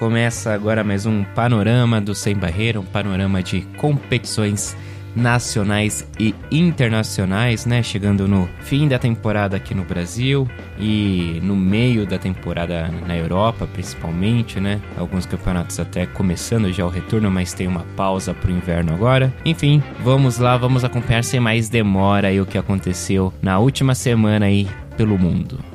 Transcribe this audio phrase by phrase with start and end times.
[0.00, 4.74] Começa agora mais um panorama do Sem Barreira, um panorama de competições
[5.14, 7.82] nacionais e internacionais, né?
[7.82, 13.68] Chegando no fim da temporada aqui no Brasil e no meio da temporada na Europa,
[13.70, 14.80] principalmente, né?
[14.96, 19.30] Alguns campeonatos até começando já o retorno, mas tem uma pausa pro inverno agora.
[19.44, 24.46] Enfim, vamos lá, vamos acompanhar sem mais demora aí o que aconteceu na última semana
[24.46, 25.69] aí pelo mundo.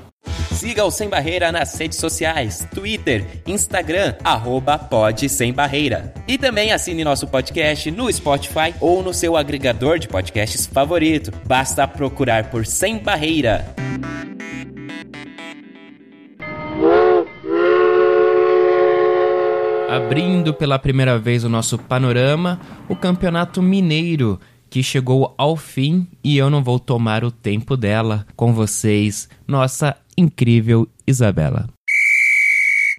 [0.51, 6.13] Siga o Sem Barreira nas redes sociais, Twitter, Instagram, arroba Pod Sem Barreira.
[6.27, 11.31] E também assine nosso podcast no Spotify ou no seu agregador de podcasts favorito.
[11.45, 13.65] Basta procurar por Sem Barreira.
[19.89, 24.39] Abrindo pela primeira vez o nosso panorama, o Campeonato Mineiro
[24.75, 29.95] que chegou ao fim e eu não vou tomar o tempo dela com vocês, nossa
[30.17, 31.69] incrível Isabela.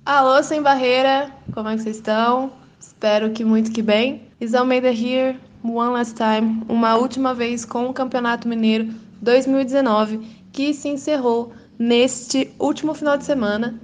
[0.02, 2.50] Alô, sem barreira, como é que vocês estão?
[2.80, 4.22] Espero que muito que bem.
[4.40, 10.20] Isalmeida here, one last time, uma última vez com o Campeonato Mineiro 2019,
[10.52, 13.78] que se encerrou neste último final de semana.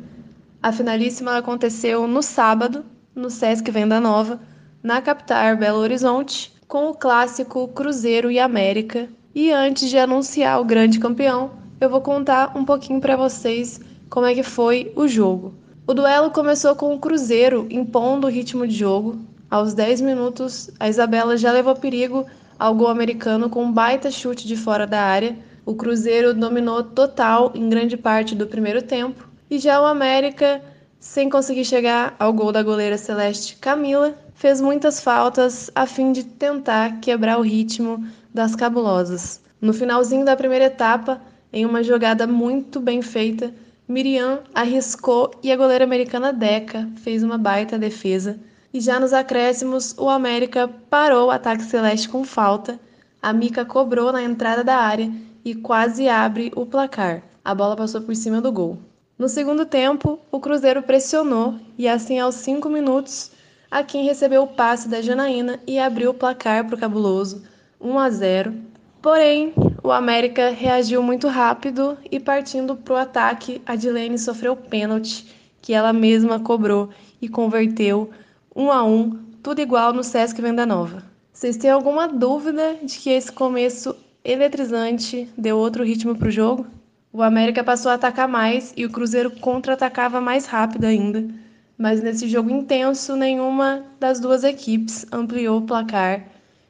[0.63, 4.41] A finalíssima aconteceu no sábado, no Sesc Venda Nova,
[4.83, 9.07] na capital Belo Horizonte, com o clássico Cruzeiro e América.
[9.35, 13.79] E antes de anunciar o grande campeão, eu vou contar um pouquinho para vocês
[14.09, 15.53] como é que foi o jogo.
[15.87, 19.19] O duelo começou com o Cruzeiro impondo o ritmo de jogo.
[19.51, 22.25] Aos 10 minutos, a Isabela já levou perigo
[22.59, 25.37] ao gol americano com um baita chute de fora da área.
[25.67, 29.29] O Cruzeiro dominou total em grande parte do primeiro tempo.
[29.51, 30.63] E já o América,
[31.03, 36.23] sem conseguir chegar ao gol da goleira celeste Camila, fez muitas faltas a fim de
[36.23, 39.41] tentar quebrar o ritmo das cabulosas.
[39.61, 41.21] No finalzinho da primeira etapa,
[41.53, 43.53] em uma jogada muito bem feita,
[43.89, 48.39] Miriam arriscou e a goleira americana Deca fez uma baita defesa.
[48.73, 52.79] E já nos acréscimos, o América parou o ataque celeste com falta.
[53.21, 55.13] A Mica cobrou na entrada da área
[55.45, 57.25] e quase abre o placar.
[57.45, 58.79] A bola passou por cima do gol.
[59.23, 63.31] No segundo tempo, o Cruzeiro pressionou e assim aos 5 minutos
[63.71, 67.45] a quem recebeu o passe da Janaína e abriu o placar para o Cabuloso,
[67.81, 68.53] 1 a 0.
[69.01, 75.33] Porém, o América reagiu muito rápido e partindo para o ataque, a Dilene sofreu pênalti,
[75.61, 76.89] que ela mesma cobrou
[77.21, 78.11] e converteu
[78.57, 81.01] 1 a 1, tudo igual no Sesc Venda Nova.
[81.33, 83.95] Vocês têm alguma dúvida de que esse começo
[84.25, 86.67] eletrizante deu outro ritmo para o jogo?
[87.13, 91.43] O América passou a atacar mais e o Cruzeiro contra-atacava mais rápido ainda
[91.83, 96.23] mas nesse jogo intenso, nenhuma das duas equipes ampliou o placar.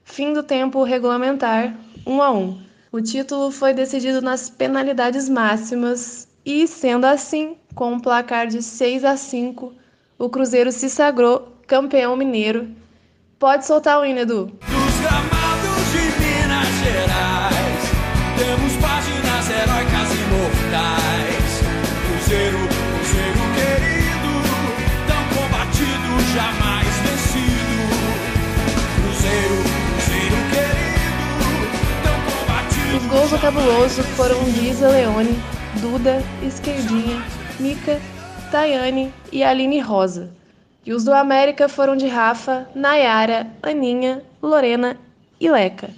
[0.04, 1.76] Fim do tempo regulamentar,
[2.06, 2.62] 1 a 1.
[2.90, 9.04] O título foi decidido nas penalidades máximas e, sendo assim, com um placar de 6
[9.04, 9.74] a 5,
[10.18, 12.70] o Cruzeiro se sagrou campeão mineiro.
[13.38, 14.50] Pode soltar o hino, Edu.
[32.96, 35.36] Os gols do Cabuloso foram Isa Leone,
[35.80, 37.22] Duda, Esquerdinha,
[37.58, 38.00] Mica,
[38.50, 40.30] Tayane e Aline Rosa.
[40.84, 44.96] E os do América foram de Rafa, Nayara, Aninha, Lorena
[45.40, 45.90] e Leca.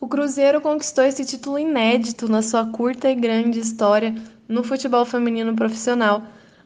[0.00, 4.14] O Cruzeiro conquistou esse título inédito na sua curta e grande história
[4.48, 6.22] no futebol feminino profissional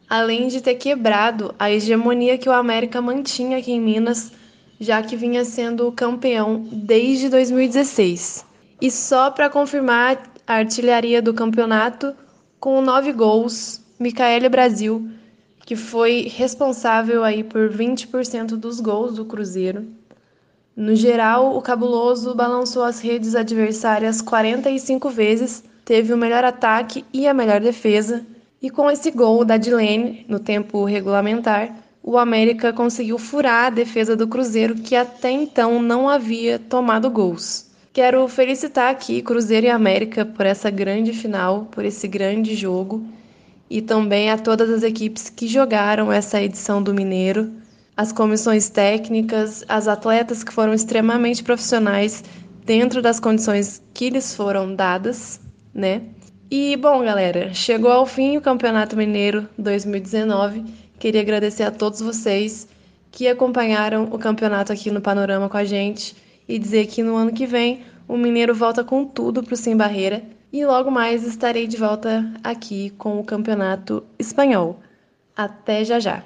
[0.09, 4.31] além de ter quebrado a hegemonia que o América mantinha aqui em Minas,
[4.79, 8.45] já que vinha sendo campeão desde 2016.
[8.81, 12.15] E só para confirmar a artilharia do campeonato,
[12.59, 15.09] com nove gols, Micaele Brasil,
[15.65, 19.87] que foi responsável aí por 20% dos gols do Cruzeiro.
[20.75, 27.27] No geral, o Cabuloso balançou as redes adversárias 45 vezes, teve o melhor ataque e
[27.27, 28.25] a melhor defesa,
[28.61, 34.15] e com esse gol da Dilene no tempo regulamentar, o América conseguiu furar a defesa
[34.15, 37.72] do Cruzeiro, que até então não havia tomado gols.
[37.93, 43.05] Quero felicitar aqui Cruzeiro e América por essa grande final, por esse grande jogo,
[43.69, 47.51] e também a todas as equipes que jogaram essa edição do Mineiro.
[47.95, 52.23] as comissões técnicas, as atletas que foram extremamente profissionais
[52.65, 55.39] dentro das condições que lhes foram dadas,
[55.71, 56.01] né?
[56.49, 60.65] E bom, galera, chegou ao fim o Campeonato Mineiro 2019.
[60.97, 62.67] Queria agradecer a todos vocês
[63.11, 66.15] que acompanharam o campeonato aqui no Panorama com a gente
[66.47, 69.75] e dizer que no ano que vem o Mineiro volta com tudo para o Sem
[69.75, 74.79] Barreira e logo mais estarei de volta aqui com o Campeonato Espanhol.
[75.35, 76.23] Até já já!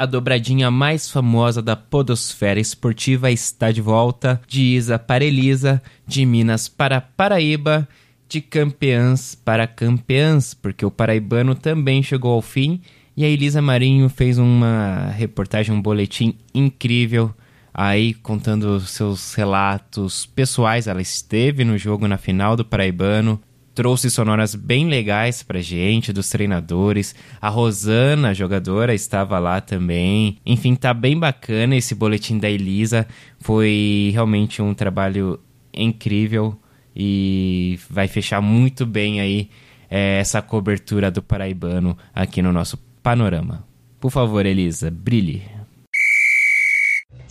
[0.00, 6.24] a dobradinha mais famosa da podosfera esportiva está de volta, de Isa para Elisa, de
[6.24, 7.86] Minas para Paraíba,
[8.26, 12.80] de campeãs para campeãs, porque o paraibano também chegou ao fim
[13.14, 17.34] e a Elisa Marinho fez uma reportagem, um boletim incrível
[17.72, 20.86] aí contando seus relatos pessoais.
[20.86, 23.40] Ela esteve no jogo na final do Paraibano,
[23.74, 27.14] trouxe sonoras bem legais pra gente, dos treinadores.
[27.40, 30.38] A Rosana, a jogadora, estava lá também.
[30.44, 33.06] Enfim, tá bem bacana esse boletim da Elisa.
[33.38, 35.40] Foi realmente um trabalho
[35.72, 36.58] incrível
[36.94, 39.48] e vai fechar muito bem aí
[39.88, 43.64] é, essa cobertura do Paraibano aqui no nosso panorama.
[43.98, 45.59] Por favor, Elisa, brilhe.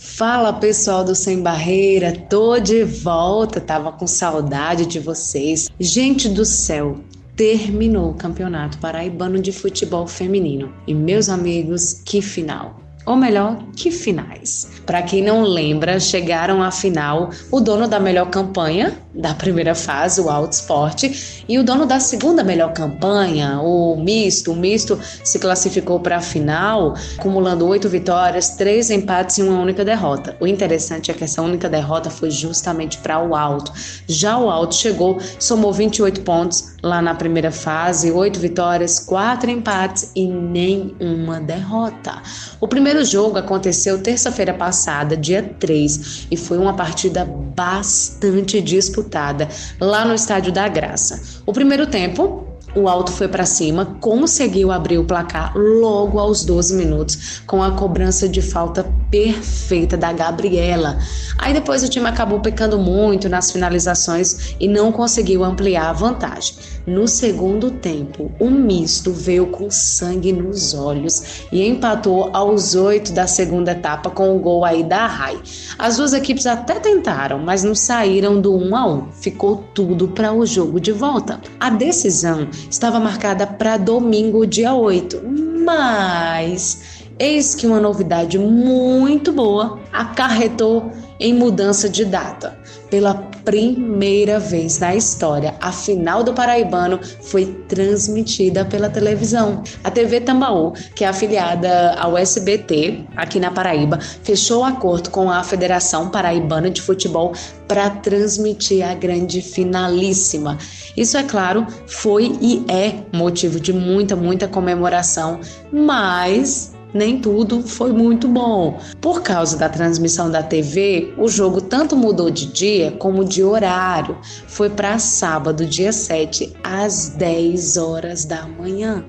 [0.02, 5.68] Fala pessoal do Sem Barreira, tô de volta, tava com saudade de vocês.
[5.78, 6.98] Gente do céu,
[7.36, 10.72] terminou o Campeonato Paraibano de Futebol Feminino.
[10.86, 12.80] E meus amigos, que final!
[13.04, 14.79] Ou melhor, que finais.
[14.90, 20.20] Para quem não lembra, chegaram à final o dono da melhor campanha da primeira fase,
[20.20, 24.52] o Alto Esporte, e o dono da segunda melhor campanha, o Misto.
[24.52, 29.84] O Misto se classificou para a final, acumulando oito vitórias, três empates e uma única
[29.84, 30.36] derrota.
[30.40, 33.72] O interessante é que essa única derrota foi justamente para o Alto.
[34.06, 40.12] Já o Alto chegou, somou 28 pontos lá na primeira fase, oito vitórias, quatro empates
[40.14, 42.22] e nenhuma derrota.
[42.60, 44.79] O primeiro jogo aconteceu terça-feira passada,
[45.16, 49.48] dia 3, e foi uma partida bastante disputada disputada
[49.80, 51.42] lá no Estádio da Graça.
[51.46, 56.76] O primeiro tempo o Alto foi para cima, conseguiu abrir o placar logo aos 12
[56.76, 60.96] minutos, com a cobrança de falta perfeita da Gabriela.
[61.36, 66.54] Aí depois o time acabou pecando muito nas finalizações e não conseguiu ampliar a vantagem.
[66.86, 73.26] No segundo tempo, o misto veio com sangue nos olhos e empatou aos oito da
[73.26, 75.38] segunda etapa com o gol aí da Rai.
[75.78, 79.12] As duas equipes até tentaram, mas não saíram do 1 a 1.
[79.12, 81.40] Ficou tudo para o jogo de volta.
[81.58, 85.20] A decisão estava marcada para domingo, dia 8,
[85.64, 90.90] mas eis que uma novidade muito boa acarretou
[91.20, 92.58] em mudança de data.
[92.88, 99.64] Pela primeira vez na história, a final do Paraibano foi transmitida pela televisão.
[99.82, 105.42] A TV Tambaú, que é afiliada ao SBT aqui na Paraíba, fechou acordo com a
[105.42, 107.32] Federação Paraibana de Futebol
[107.66, 110.56] para transmitir a grande finalíssima.
[110.96, 115.40] Isso, é claro, foi e é motivo de muita, muita comemoração,
[115.72, 118.78] mas nem tudo foi muito bom.
[119.00, 124.18] Por causa da transmissão da TV, o jogo tanto mudou de dia como de horário.
[124.46, 129.04] Foi para sábado, dia 7, às 10 horas da manhã.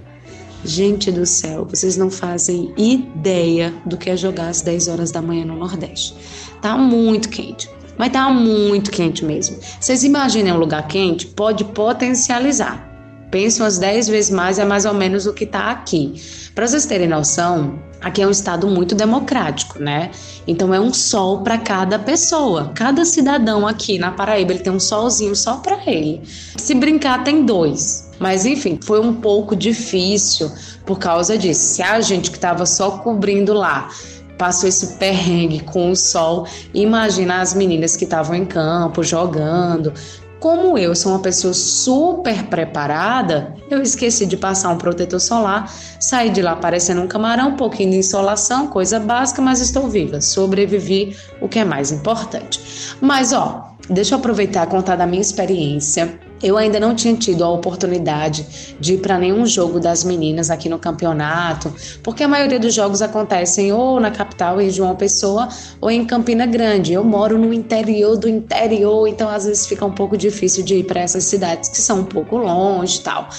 [0.63, 5.21] Gente do céu, vocês não fazem ideia do que é jogar às 10 horas da
[5.21, 6.15] manhã no Nordeste.
[6.61, 7.67] Tá muito quente.
[7.97, 9.57] Mas tá muito quente mesmo.
[9.79, 11.27] Vocês imaginem um lugar quente?
[11.27, 12.90] Pode potencializar.
[13.31, 16.21] Pense umas 10 vezes mais, é mais ou menos o que está aqui.
[16.53, 20.11] Para vocês terem noção, aqui é um estado muito democrático, né?
[20.45, 22.73] Então é um sol para cada pessoa.
[22.75, 26.21] Cada cidadão aqui na Paraíba, ele tem um solzinho só para ele.
[26.57, 28.11] Se brincar, tem dois.
[28.19, 30.51] Mas enfim, foi um pouco difícil
[30.85, 31.75] por causa disso.
[31.75, 33.89] Se a gente que estava só cobrindo lá
[34.37, 39.93] passou esse perrengue com o sol, imagina as meninas que estavam em campo jogando,
[40.41, 46.31] como eu sou uma pessoa super preparada, eu esqueci de passar um protetor solar, saí
[46.31, 51.15] de lá parecendo um camarão, um pouquinho de insolação, coisa básica, mas estou viva, sobrevivi,
[51.39, 52.59] o que é mais importante.
[52.99, 57.43] Mas ó, deixa eu aproveitar e contar da minha experiência eu ainda não tinha tido
[57.43, 62.59] a oportunidade de ir para nenhum jogo das meninas aqui no campeonato, porque a maioria
[62.59, 66.93] dos jogos acontecem ou na capital, em João Pessoa, ou em Campina Grande.
[66.93, 70.83] Eu moro no interior do interior, então às vezes fica um pouco difícil de ir
[70.83, 73.29] para essas cidades que são um pouco longe e tal.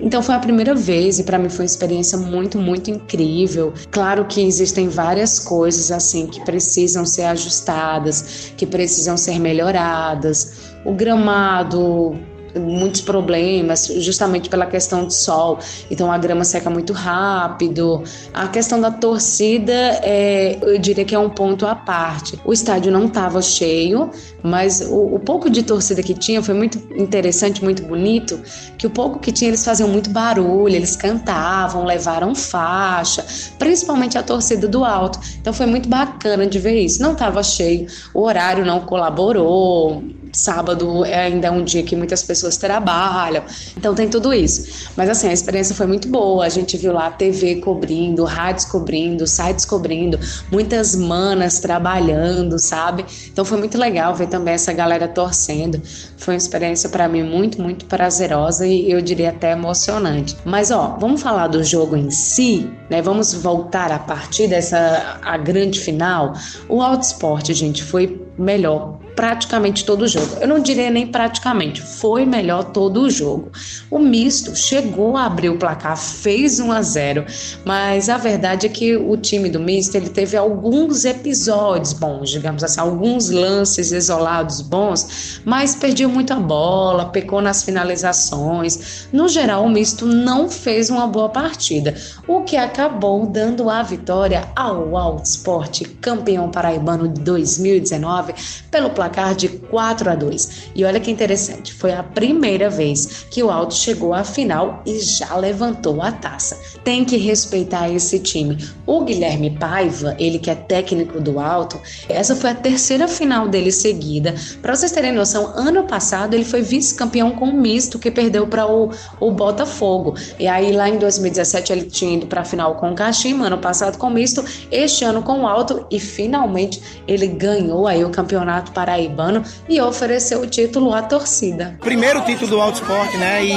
[0.00, 3.72] Então foi a primeira vez e para mim foi uma experiência muito, muito incrível.
[3.90, 10.76] Claro que existem várias coisas assim que precisam ser ajustadas, que precisam ser melhoradas.
[10.84, 12.16] O gramado
[12.56, 15.58] muitos problemas, justamente pela questão do sol.
[15.90, 18.02] Então a grama seca muito rápido.
[18.32, 22.38] A questão da torcida, é, eu diria que é um ponto à parte.
[22.44, 24.10] O estádio não estava cheio,
[24.42, 28.40] mas o, o, pouco de torcida que tinha foi muito interessante, muito bonito.
[28.76, 33.24] Que o pouco que tinha eles faziam muito barulho, eles cantavam, levaram faixa,
[33.58, 35.18] principalmente a torcida do alto.
[35.40, 37.02] Então foi muito bacana de ver isso.
[37.02, 42.56] Não estava cheio, o horário não colaborou sábado é ainda um dia que muitas pessoas
[42.56, 43.42] trabalham,
[43.76, 44.88] então tem tudo isso.
[44.96, 46.44] Mas assim, a experiência foi muito boa.
[46.44, 50.18] A gente viu lá TV cobrindo, rádios cobrindo, sites cobrindo,
[50.50, 53.04] muitas manas trabalhando, sabe?
[53.30, 55.80] Então foi muito legal ver também essa galera torcendo.
[56.16, 60.36] Foi uma experiência para mim muito, muito prazerosa e eu diria até emocionante.
[60.44, 63.02] Mas ó, vamos falar do jogo em si, né?
[63.02, 66.34] Vamos voltar a partir dessa a grande final.
[66.68, 70.36] O Autosport, gente, foi melhor praticamente todo o jogo.
[70.40, 73.50] Eu não diria nem praticamente, foi melhor todo o jogo.
[73.90, 77.26] O misto chegou a abrir o placar, fez 1 a 0,
[77.64, 82.62] mas a verdade é que o time do misto ele teve alguns episódios bons, digamos
[82.62, 89.08] assim, alguns lances isolados bons, mas perdeu muito a bola, pecou nas finalizações.
[89.12, 91.92] No geral, o misto não fez uma boa partida,
[92.28, 98.27] o que acabou dando a vitória ao Alto Sport, campeão paraibano de 2019,
[98.70, 100.70] pelo placar de 4 a 2.
[100.74, 105.00] E olha que interessante, foi a primeira vez que o Alto chegou à final e
[105.00, 106.58] já levantou a taça.
[106.84, 108.58] Tem que respeitar esse time.
[108.86, 113.72] O Guilherme Paiva, ele que é técnico do Alto, essa foi a terceira final dele
[113.72, 114.34] seguida.
[114.62, 118.66] Para vocês terem noção, ano passado ele foi vice-campeão com o misto que perdeu para
[118.66, 120.14] o, o Botafogo.
[120.38, 123.58] E aí lá em 2017 ele tinha ido para a final com o Kashima, ano
[123.58, 128.10] passado com o misto, este ano com o Alto e finalmente ele ganhou aí o
[128.18, 131.76] campeonato para paraibano e ofereceu o título à torcida.
[131.80, 133.44] Primeiro título do Alto Esporte, né?
[133.44, 133.52] E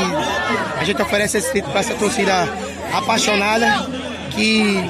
[0.79, 2.47] a gente oferece esse título para essa torcida
[2.93, 3.87] apaixonada
[4.29, 4.89] que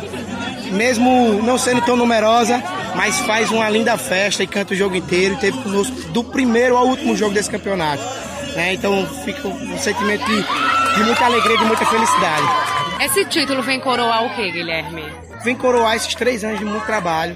[0.72, 2.62] mesmo não sendo tão numerosa,
[2.96, 5.38] mas faz uma linda festa e canta o jogo inteiro.
[5.38, 8.04] Teve conosco do primeiro ao último jogo desse campeonato.
[8.56, 8.74] Né?
[8.74, 10.36] Então fica um sentimento de,
[10.96, 12.81] de muita alegria, de muita felicidade.
[13.02, 15.04] Esse título vem coroar o que, Guilherme?
[15.44, 17.36] Vem coroar esses três anos de muito trabalho,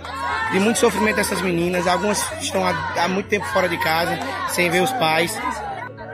[0.51, 1.87] de muito sofrimento dessas meninas.
[1.87, 4.19] Algumas estão há, há muito tempo fora de casa,
[4.49, 5.35] sem ver os pais.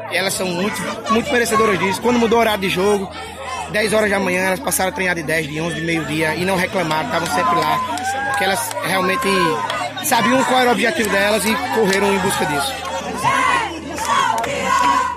[0.10, 0.81] Elas são muito,
[1.12, 2.01] muito merecedoras disso.
[2.01, 3.12] Quando mudou o horário de jogo,
[3.72, 6.46] 10 horas da manhã, elas passaram a treinar de 10, de 11, de meio-dia e
[6.46, 7.77] não reclamaram, estavam sempre lá.
[8.29, 9.27] Porque elas realmente
[10.05, 12.90] sabiam qual era o objetivo delas e correram em busca disso.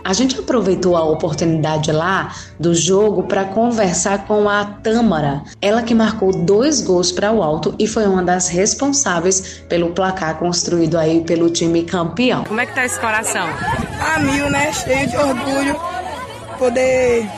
[0.05, 5.95] A gente aproveitou a oportunidade lá do jogo para conversar com a Tâmara, ela que
[5.95, 11.23] marcou dois gols para o alto e foi uma das responsáveis pelo placar construído aí
[11.23, 12.45] pelo time campeão.
[12.45, 13.47] Como é que tá esse coração?
[14.15, 14.71] A mil, né?
[14.75, 16.04] Cheio de orgulho
[16.65, 17.29] poder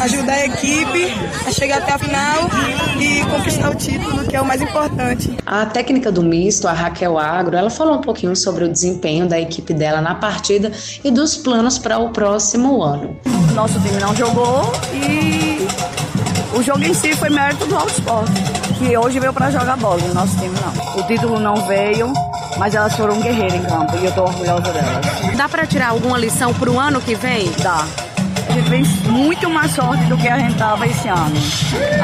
[0.00, 1.14] ajudar a equipe
[1.46, 2.50] a chegar até a final
[2.98, 5.36] e conquistar o título, que é o mais importante.
[5.46, 9.38] A técnica do misto, a Raquel Agro, ela falou um pouquinho sobre o desempenho da
[9.38, 10.72] equipe dela na partida
[11.04, 13.16] e dos planos para o próximo ano.
[13.54, 15.64] Nosso time não jogou e
[16.58, 18.32] o jogo em si foi mérito do Alto Sport,
[18.76, 21.00] que hoje veio para jogar bola, o nosso time não.
[21.00, 22.12] O título não veio,
[22.58, 25.36] mas elas foram guerreiras em campo e eu tô orgulhosa delas.
[25.36, 27.52] Dá para tirar alguma lição para o ano que vem?
[27.62, 27.86] Dá
[28.54, 31.34] gente fez muito mais sorte do que a gente estava esse ano.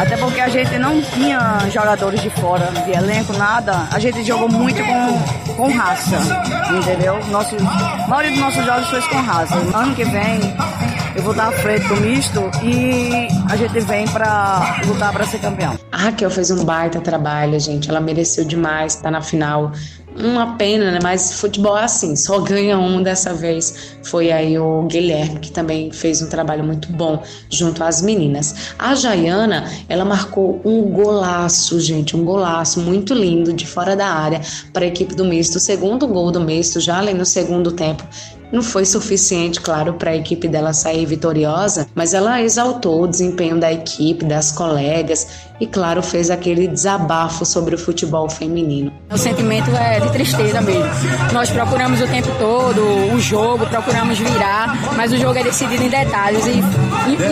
[0.00, 3.88] Até porque a gente não tinha jogadores de fora de elenco, nada.
[3.92, 6.19] A gente jogou muito com, com raça,
[6.76, 7.25] entendeu?
[7.26, 9.54] Nosso, a maioria dos nossos jogos foi com raça.
[9.54, 10.40] Ano que vem
[11.14, 15.40] eu vou dar a frente do misto e a gente vem para lutar para ser
[15.40, 15.78] campeão.
[15.90, 17.90] A Raquel fez um baita trabalho, gente.
[17.90, 19.73] Ela mereceu demais estar na final
[20.22, 20.98] uma pena, né?
[21.02, 23.96] Mas futebol é assim, só ganha um dessa vez.
[24.02, 28.74] Foi aí o Guilherme, que também fez um trabalho muito bom junto às meninas.
[28.78, 34.40] A Jaiana, ela marcou um golaço, gente, um golaço muito lindo de fora da área
[34.72, 35.56] para a equipe do misto.
[35.56, 38.04] O segundo gol do misto, já ali no segundo tempo,
[38.52, 43.59] não foi suficiente, claro, para a equipe dela sair vitoriosa, mas ela exaltou o desempenho
[43.59, 45.26] da equipe, das colegas
[45.61, 48.90] e, claro, fez aquele desabafo sobre o futebol feminino.
[49.11, 50.88] O sentimento é de tristeza mesmo.
[51.33, 52.80] Nós procuramos o tempo todo
[53.14, 56.62] o jogo, procuramos virar, mas o jogo é decidido em detalhes e,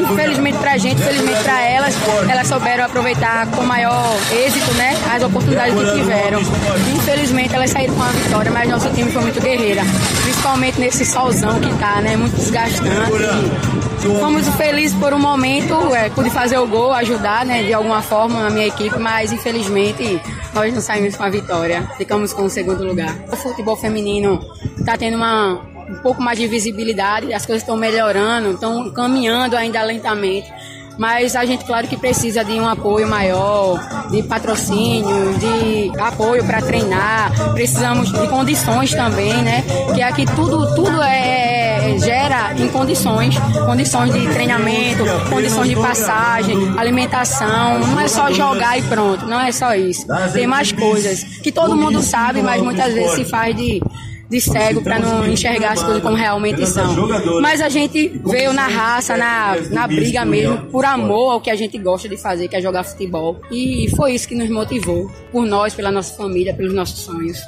[0.01, 1.95] infelizmente para a gente, infelizmente para elas,
[2.29, 6.41] elas souberam aproveitar com maior êxito, né, as oportunidades que tiveram.
[6.97, 9.83] Infelizmente elas saíram com a vitória, mas nosso time foi muito guerreira,
[10.23, 12.17] principalmente nesse solzão que tá, né?
[12.17, 12.89] Muito desgastante.
[14.21, 17.63] Fomos felizes por um momento, é, pude fazer o gol, ajudar, né?
[17.63, 20.21] De alguma forma a minha equipe, mas infelizmente
[20.55, 21.89] nós não saímos com a vitória.
[21.97, 23.17] Ficamos com o segundo lugar.
[23.33, 24.41] O futebol feminino
[24.85, 29.83] tá tendo uma um pouco mais de visibilidade, as coisas estão melhorando, estão caminhando ainda
[29.83, 30.53] lentamente.
[30.99, 33.79] Mas a gente, claro que precisa de um apoio maior,
[34.11, 37.33] de patrocínio, de apoio para treinar.
[37.53, 39.65] Precisamos de condições também, né?
[39.95, 47.79] Que aqui tudo, tudo é, gera em condições, condições de treinamento, condições de passagem, alimentação.
[47.79, 50.05] Não é só jogar e pronto, não é só isso.
[50.33, 53.81] Tem mais coisas que todo mundo sabe, mas muitas vezes se faz de
[54.29, 56.95] de cego para não enxergar as coisas como realmente são.
[57.41, 61.57] Mas a gente veio na raça, na, na briga mesmo, por amor ao que a
[61.57, 63.41] gente gosta de fazer, que é jogar futebol.
[63.51, 67.39] E foi isso que nos motivou, por nós, pela nossa família, pelos nossos sonhos.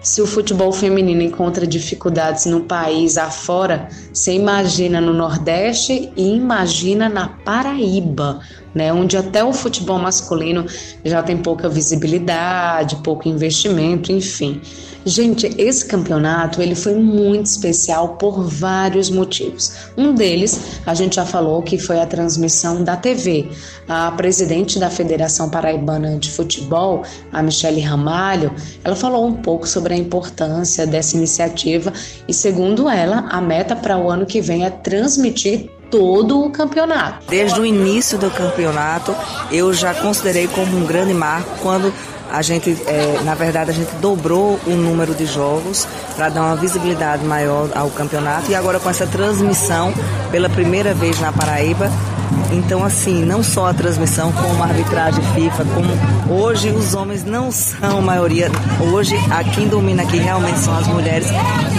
[0.00, 7.08] Se o futebol feminino encontra dificuldades no país afora, você imagina no Nordeste e imagina
[7.08, 8.40] na Paraíba,
[8.74, 10.66] né, onde até o futebol masculino
[11.04, 14.60] já tem pouca visibilidade, pouco investimento, enfim.
[15.04, 19.72] Gente, esse campeonato ele foi muito especial por vários motivos.
[19.96, 23.48] Um deles, a gente já falou que foi a transmissão da TV.
[23.88, 29.94] A presidente da Federação Paraibana de Futebol, a Michele Ramalho, ela falou um pouco sobre
[29.94, 31.92] a importância dessa iniciativa
[32.28, 37.26] e, segundo ela, a meta para o ano que vem é transmitir todo o campeonato.
[37.28, 39.14] Desde o início do campeonato,
[39.50, 41.92] eu já considerei como um grande marco quando
[42.30, 46.56] a gente, é, na verdade, a gente dobrou o número de jogos para dar uma
[46.56, 49.92] visibilidade maior ao campeonato e agora com essa transmissão
[50.30, 51.90] pela primeira vez na Paraíba,
[52.52, 57.50] então, assim, não só a transmissão, como a arbitragem FIFA, como hoje os homens não
[57.50, 58.50] são a maioria,
[58.92, 61.28] hoje a quem domina aqui realmente são as mulheres.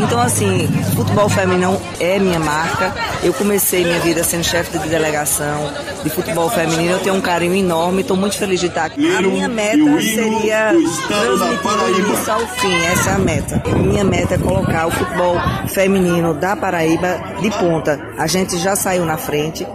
[0.01, 2.94] Então, assim, futebol feminino é minha marca.
[3.24, 5.70] Eu comecei minha vida sendo chefe de delegação
[6.04, 9.16] de futebol feminino, eu tenho um carinho enorme, estou muito feliz de estar aqui.
[9.16, 10.74] A minha meta seria
[11.08, 13.63] transmitir início ao fim, essa é a meta.
[13.78, 15.36] Minha meta é colocar o futebol
[15.68, 18.00] feminino da Paraíba de ponta.
[18.18, 19.66] A gente já saiu na frente,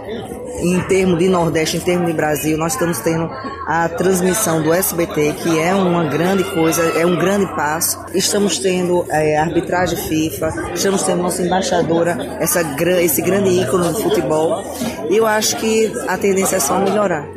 [0.59, 3.29] em termos de Nordeste, em termos de Brasil, nós estamos tendo
[3.67, 8.03] a transmissão do SBT, que é uma grande coisa, é um grande passo.
[8.13, 12.61] Estamos tendo é, arbitragem FIFA, estamos tendo nossa embaixadora, essa,
[13.01, 14.63] esse grande ícone do futebol.
[15.09, 17.27] E eu acho que a tendência é só melhorar.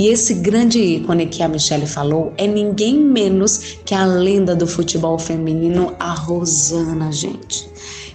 [0.00, 4.66] E esse grande ícone que a Michelle falou é ninguém menos que a lenda do
[4.66, 7.68] futebol feminino, a Rosana, gente.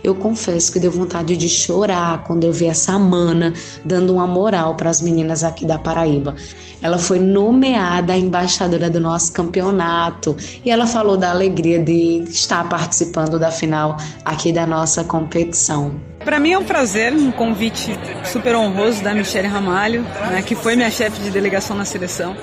[0.04, 3.54] Eu confesso que deu vontade de chorar quando eu vi essa mana
[3.86, 6.36] dando uma moral para as meninas aqui da Paraíba.
[6.82, 13.38] Ela foi nomeada embaixadora do nosso campeonato e ela falou da alegria de estar participando
[13.38, 13.96] da final
[14.26, 16.15] aqui da nossa competição.
[16.26, 20.76] Para mim é um prazer, um convite super honroso da Michelle Ramalho, né, que foi
[20.76, 22.36] minha chefe de delegação na seleção.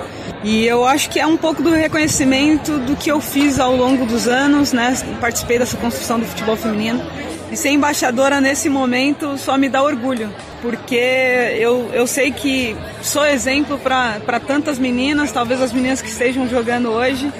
[0.45, 4.07] E eu acho que é um pouco do reconhecimento do que eu fiz ao longo
[4.07, 4.95] dos anos, né?
[5.21, 7.05] Participei dessa construção do futebol feminino.
[7.51, 10.95] E ser embaixadora nesse momento só me dá orgulho, porque
[11.59, 16.89] eu, eu sei que sou exemplo para tantas meninas, talvez as meninas que estejam jogando
[16.89, 17.31] hoje,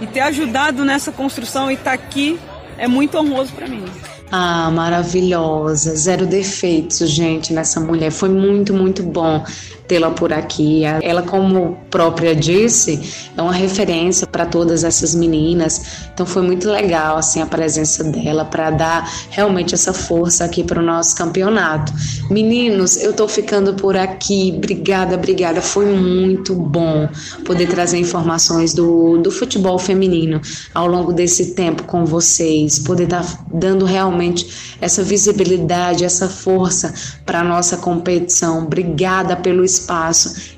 [0.00, 2.38] e ter ajudado nessa construção e estar tá aqui
[2.76, 3.84] é muito honroso para mim.
[4.30, 8.10] Ah, maravilhosa, zero defeitos, gente, nessa mulher.
[8.10, 9.44] Foi muito, muito bom
[9.86, 10.84] tê-la por aqui.
[10.84, 13.00] Ela, como própria disse,
[13.36, 16.08] é uma referência para todas essas meninas.
[16.12, 20.80] Então foi muito legal assim a presença dela para dar realmente essa força aqui para
[20.80, 21.92] o nosso campeonato.
[22.30, 24.52] Meninos, eu estou ficando por aqui.
[24.56, 25.60] Obrigada, obrigada.
[25.60, 27.08] Foi muito bom
[27.44, 30.40] poder trazer informações do, do futebol feminino
[30.74, 36.92] ao longo desse tempo com vocês, poder estar tá dando realmente essa visibilidade, essa força
[37.24, 38.64] para nossa competição.
[38.64, 39.75] Obrigada pelo espaço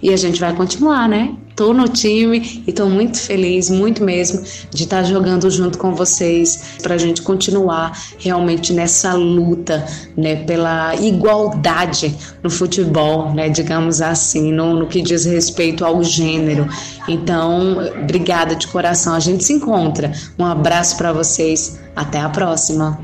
[0.02, 1.34] e a gente vai continuar, né?
[1.56, 6.78] Tô no time e tô muito feliz, muito mesmo, de estar jogando junto com vocês
[6.80, 9.84] para a gente continuar realmente nessa luta,
[10.16, 16.68] né, pela igualdade no futebol, né, digamos assim, no, no que diz respeito ao gênero.
[17.08, 19.14] Então, obrigada de coração.
[19.14, 20.12] A gente se encontra.
[20.38, 21.80] Um abraço para vocês.
[21.96, 23.00] Até a próxima.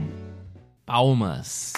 [0.86, 1.73] Palmas.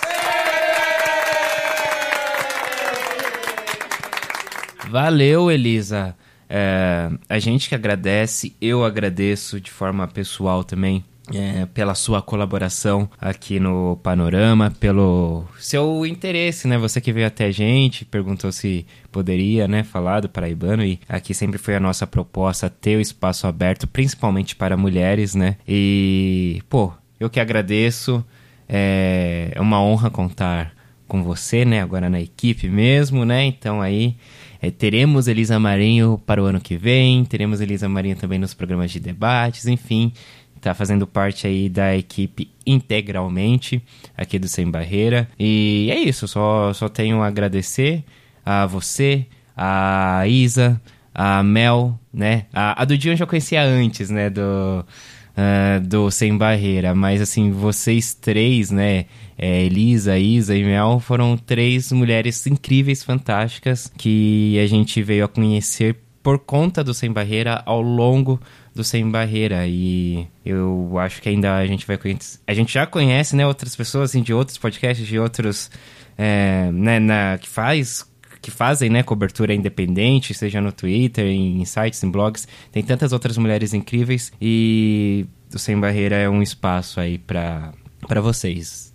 [4.88, 6.14] Valeu, Elisa.
[6.48, 11.04] É, a gente que agradece, eu agradeço de forma pessoal também.
[11.34, 16.78] É, pela sua colaboração aqui no Panorama, pelo seu interesse, né?
[16.78, 21.34] Você que veio até a gente, perguntou se poderia, né, falar do Paraibano e aqui
[21.34, 25.56] sempre foi a nossa proposta ter o espaço aberto, principalmente para mulheres, né?
[25.66, 28.24] E, pô, eu que agradeço,
[28.68, 30.76] é, é uma honra contar
[31.08, 31.82] com você, né?
[31.82, 33.44] Agora na equipe mesmo, né?
[33.44, 34.16] Então aí
[34.60, 38.90] é, teremos Elisa Marinho para o ano que vem, teremos Elisa Marinho também nos programas
[38.90, 40.12] de debates, enfim.
[40.60, 43.82] tá fazendo parte aí da equipe integralmente
[44.16, 45.28] aqui do Sem Barreira.
[45.38, 48.02] E é isso, só, só tenho a agradecer
[48.44, 50.80] a você, a Isa,
[51.14, 52.46] a Mel, né?
[52.52, 54.28] A, a do Dia eu já conhecia antes, né?
[54.28, 54.84] Do,
[55.36, 59.06] uh, do Sem Barreira, mas assim, vocês três, né?
[59.38, 65.28] É, Elisa, Isa e Mel foram três mulheres incríveis, fantásticas, que a gente veio a
[65.28, 68.40] conhecer por conta do Sem Barreira ao longo
[68.74, 72.40] do Sem Barreira e eu acho que ainda a gente vai conhecer.
[72.46, 75.70] A gente já conhece, né, outras pessoas assim, de outros podcasts, de outros,
[76.18, 78.04] é, né, na, que faz
[78.42, 82.46] que fazem né, cobertura independente, seja no Twitter, em sites, em blogs.
[82.70, 87.72] Tem tantas outras mulheres incríveis e o Sem Barreira é um espaço aí para
[88.20, 88.85] vocês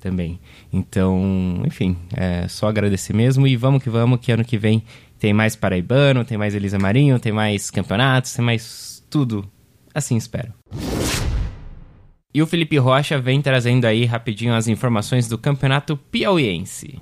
[0.00, 0.40] também.
[0.72, 4.82] Então, enfim, é só agradecer mesmo e vamos que vamos, que ano que vem
[5.18, 9.44] tem mais Paraibano, tem mais Elisa Marinho, tem mais campeonatos, tem mais tudo.
[9.94, 10.52] Assim espero.
[12.32, 17.00] E o Felipe Rocha vem trazendo aí rapidinho as informações do Campeonato Piauiense.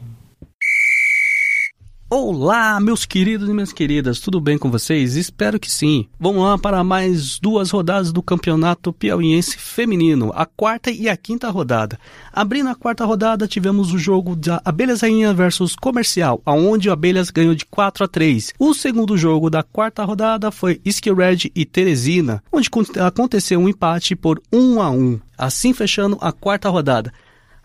[2.08, 5.16] Olá, meus queridos e minhas queridas, tudo bem com vocês?
[5.16, 6.06] Espero que sim.
[6.20, 11.50] Vamos lá para mais duas rodadas do Campeonato Piauiense Feminino, a quarta e a quinta
[11.50, 11.98] rodada.
[12.32, 17.28] Abrindo a quarta rodada, tivemos o jogo da Abelhas Rainha versus Comercial, aonde o Abelhas
[17.28, 18.54] ganhou de 4 a 3.
[18.56, 22.70] O segundo jogo da quarta rodada foi Red e Teresina, onde
[23.04, 25.20] aconteceu um empate por 1 a 1.
[25.36, 27.12] Assim fechando a quarta rodada.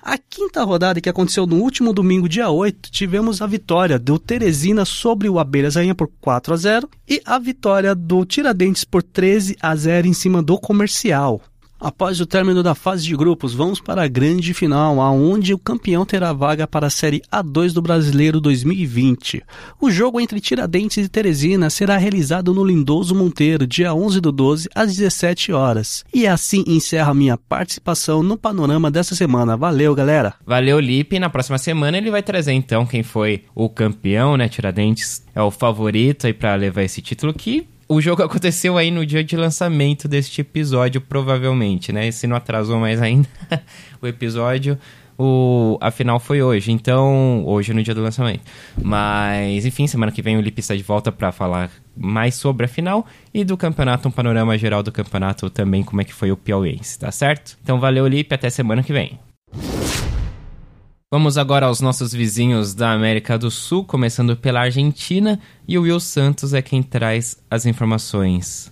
[0.04, 4.84] A quinta rodada, que aconteceu no último domingo, dia 8, tivemos a vitória do Teresina
[4.84, 9.56] sobre o Abelhas Rainha por 4 a 0 e a vitória do Tiradentes por 13
[9.62, 11.40] a 0 em cima do Comercial.
[11.82, 16.06] Após o término da fase de grupos, vamos para a grande final, aonde o campeão
[16.06, 19.42] terá vaga para a Série A2 do Brasileiro 2020.
[19.82, 24.70] O jogo entre Tiradentes e Teresina será realizado no Lindoso Monteiro, dia 11 do 12,
[24.76, 26.06] às 17 horas.
[26.14, 29.58] E assim encerra minha participação no panorama dessa semana.
[29.58, 30.36] Valeu, galera!
[30.46, 31.18] Valeu, Lipe.
[31.18, 34.48] Na próxima semana ele vai trazer então quem foi o campeão, né?
[34.48, 39.06] Tiradentes é o favorito aí para levar esse título que o jogo aconteceu aí no
[39.06, 42.10] dia de lançamento deste episódio, provavelmente, né?
[42.10, 43.28] Se não atrasou mais ainda
[44.02, 44.80] o episódio,
[45.18, 46.72] o, a final foi hoje.
[46.72, 48.44] Então, hoje no dia do lançamento.
[48.82, 52.70] Mas, enfim, semana que vem o Lipe está de volta para falar mais sobre a
[52.70, 56.38] final e do campeonato, um panorama geral do campeonato também, como é que foi o
[56.38, 57.58] Piauiense, tá certo?
[57.62, 59.20] Então, valeu, Lipe, até semana que vem.
[61.14, 66.00] Vamos agora aos nossos vizinhos da América do Sul, começando pela Argentina, e o Will
[66.00, 68.72] Santos é quem traz as informações.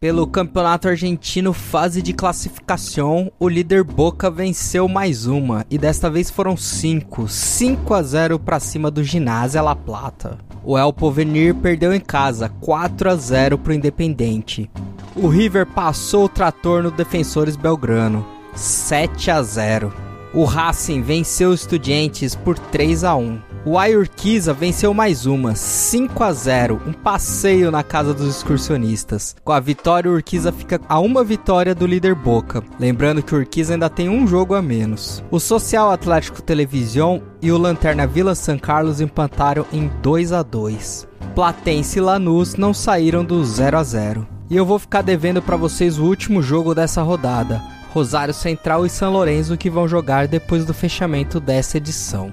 [0.00, 6.32] Pelo Campeonato Argentino Fase de Classificação, o líder Boca venceu mais uma, e desta vez
[6.32, 10.36] foram 5, 5 a 0 para cima do Ginásio La Plata.
[10.64, 14.68] O El Povenir perdeu em casa, 4 a 0 para o Independente.
[15.14, 20.03] O River passou o trator no Defensores Belgrano, 7 a 0.
[20.34, 23.38] O Racing venceu os Estudiantes por 3 a 1.
[23.64, 29.36] O Ayurquiza venceu mais uma, 5 a 0, um passeio na casa dos excursionistas.
[29.44, 32.64] Com a vitória, o Urquiza fica a uma vitória do líder Boca.
[32.80, 35.22] Lembrando que o Urquiza ainda tem um jogo a menos.
[35.30, 41.06] O Social Atlético Televisão e o Lanterna Vila San Carlos empataram em 2 a 2.
[41.32, 44.26] Platense e Lanús não saíram do 0 a 0.
[44.50, 47.62] E eu vou ficar devendo para vocês o último jogo dessa rodada.
[47.94, 52.32] Rosário Central e São Lourenço que vão jogar depois do fechamento dessa edição.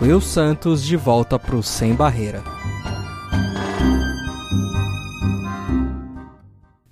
[0.00, 2.44] Will Santos de volta para o Sem Barreira.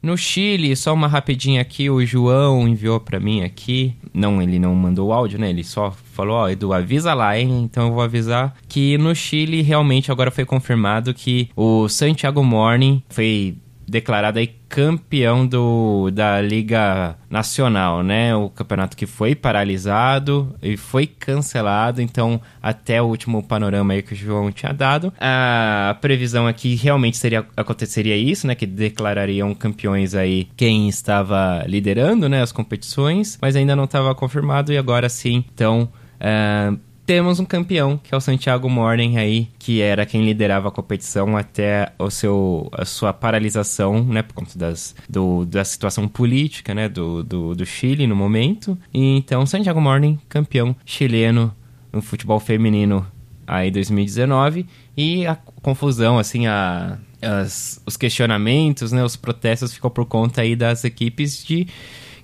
[0.02, 3.94] No Chile, só uma rapidinha aqui, o João enviou para mim aqui.
[4.12, 5.50] Não, ele não mandou o áudio, né?
[5.50, 7.62] Ele só falou, ó, Edu, avisa lá, hein?
[7.62, 13.00] Então eu vou avisar que no Chile realmente agora foi confirmado que o Santiago Morning
[13.08, 13.54] foi
[13.86, 18.34] declarado aí campeão do, da Liga Nacional, né?
[18.34, 24.14] O campeonato que foi paralisado e foi cancelado, então até o último panorama aí que
[24.14, 28.54] o João tinha dado, a previsão aqui realmente seria aconteceria isso, né?
[28.54, 32.42] Que declarariam campeões aí quem estava liderando, né?
[32.42, 37.98] As competições, mas ainda não estava confirmado e agora sim, então uh, temos um campeão,
[37.98, 42.68] que é o Santiago Morning aí, que era quem liderava a competição até o seu,
[42.72, 47.66] a sua paralisação, né, por conta das, do, da situação política, né, do, do, do
[47.66, 48.78] Chile no momento.
[48.94, 51.54] E, então, Santiago Morning, campeão chileno
[51.92, 53.06] no futebol feminino
[53.46, 60.06] aí 2019 e a confusão, assim, a, as, os questionamentos, né, os protestos ficou por
[60.06, 61.66] conta aí das equipes de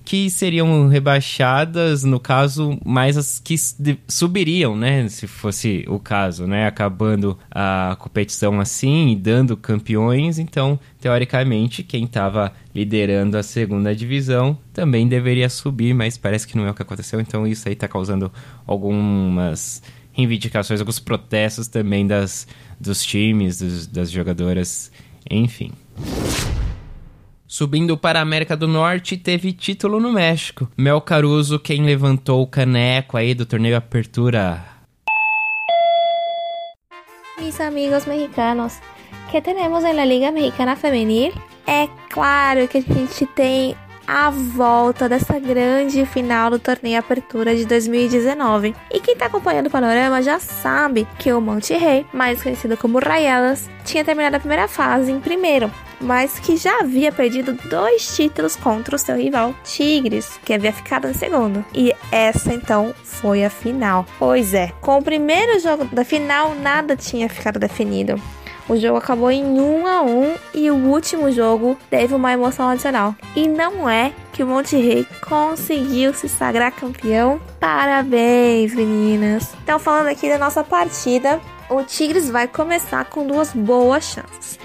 [0.09, 3.53] que seriam rebaixadas, no caso, mais as que
[4.07, 5.07] subiriam, né?
[5.07, 6.65] Se fosse o caso, né?
[6.65, 14.57] Acabando a competição assim e dando campeões, então, teoricamente, quem estava liderando a segunda divisão
[14.73, 17.87] também deveria subir, mas parece que não é o que aconteceu, então isso aí está
[17.87, 18.31] causando
[18.65, 22.47] algumas reivindicações, alguns protestos também das,
[22.79, 24.91] dos times, dos, das jogadoras,
[25.29, 25.71] enfim.
[27.51, 30.69] Subindo para a América do Norte, teve título no México.
[30.77, 34.63] Mel Caruso, quem levantou o caneco aí do torneio Apertura.
[37.39, 38.79] Mis amigos mexicanos,
[39.31, 41.33] que temos na Liga Mexicana Femenil?
[41.65, 47.65] É claro que a gente tem a volta dessa grande final do torneio Apertura de
[47.65, 48.75] 2019.
[48.91, 52.99] E quem está acompanhando o panorama já sabe que o Monte Rei, mais conhecido como
[52.99, 58.55] Rayadas, tinha terminado a primeira fase em primeiro, mas que já havia perdido dois títulos
[58.55, 61.63] contra o seu rival Tigres, que havia ficado em segundo.
[61.73, 64.05] E essa então foi a final.
[64.17, 68.21] Pois é, com o primeiro jogo da final nada tinha ficado definido.
[68.69, 73.15] O jogo acabou em 1 a 1 e o último jogo teve uma emoção adicional.
[73.35, 77.41] E não é que o Monterrey conseguiu se sagrar campeão.
[77.59, 79.55] Parabéns, meninas!
[79.63, 84.59] Então, falando aqui da nossa partida, o Tigres vai começar com duas boas chances.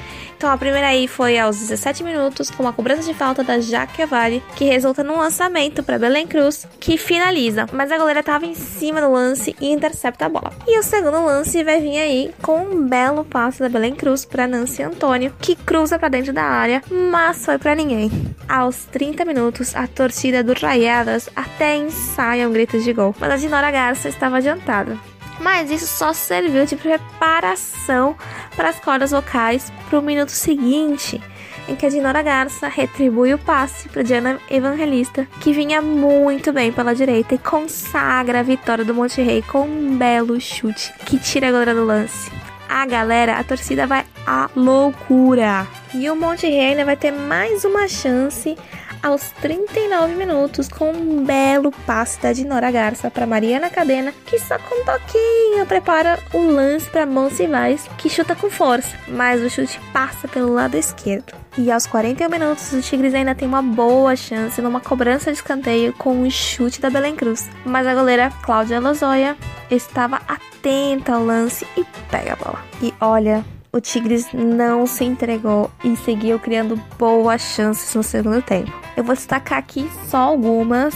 [0.44, 4.04] Então a primeira aí foi aos 17 minutos, com uma cobrança de falta da Jaque
[4.04, 7.64] Vale, que resulta num lançamento para Belém Cruz, que finaliza.
[7.72, 10.52] Mas a goleira estava em cima do lance e intercepta a bola.
[10.66, 14.46] E o segundo lance vai vir aí com um belo passe da Belém Cruz para
[14.46, 18.11] Nancy Antônio, que cruza para dentro da área, mas foi para ninguém.
[18.46, 23.37] Aos 30 minutos, a torcida do Rayadas até ensaia um grito de gol, mas a
[23.38, 28.16] de Nora Garça estava adiantada mas isso só serviu de preparação
[28.57, 31.20] para as cordas vocais para o minuto seguinte,
[31.68, 36.73] em que a Dinora Garça retribui o passe para Diana Evangelista, que vinha muito bem
[36.73, 41.49] pela direita e consagra a vitória do Monte Rei com um belo chute que tira
[41.49, 42.31] a goleira do lance.
[42.68, 45.66] A galera, a torcida vai à loucura.
[45.94, 48.57] E o Monte Rei ainda vai ter mais uma chance
[49.05, 54.59] aos 39 minutos com um belo passe da Dinora Garça para Mariana Cadena, que só
[54.59, 59.79] com um toquinho prepara o lance para Monsivais, que chuta com força, mas o chute
[59.93, 61.35] passa pelo lado esquerdo.
[61.59, 65.93] E aos 41 minutos, o Tigres ainda tem uma boa chance numa cobrança de escanteio
[65.93, 67.49] com um chute da Belém Cruz.
[67.64, 69.37] Mas a goleira Cláudia Lozoya
[69.71, 72.64] estava atenta ao lance e pega a bola.
[72.83, 78.73] E olha, o Tigres não se entregou e seguiu criando boas chances no segundo tempo.
[78.97, 80.95] Eu vou destacar aqui só algumas,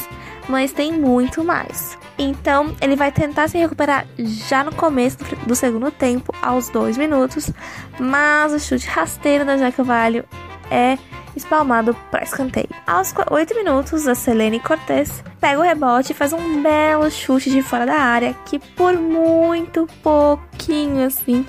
[0.48, 1.98] mas tem muito mais.
[2.16, 7.50] Então, ele vai tentar se recuperar já no começo do segundo tempo, aos dois minutos,
[7.98, 10.24] mas o chute rasteiro da Jaca Valho
[10.70, 10.96] é
[11.34, 12.68] espalmado para escanteio.
[12.86, 17.62] Aos 8 minutos, a Selene Cortez pega o rebote e faz um belo chute de
[17.62, 21.46] fora da área que por muito pouquinho assim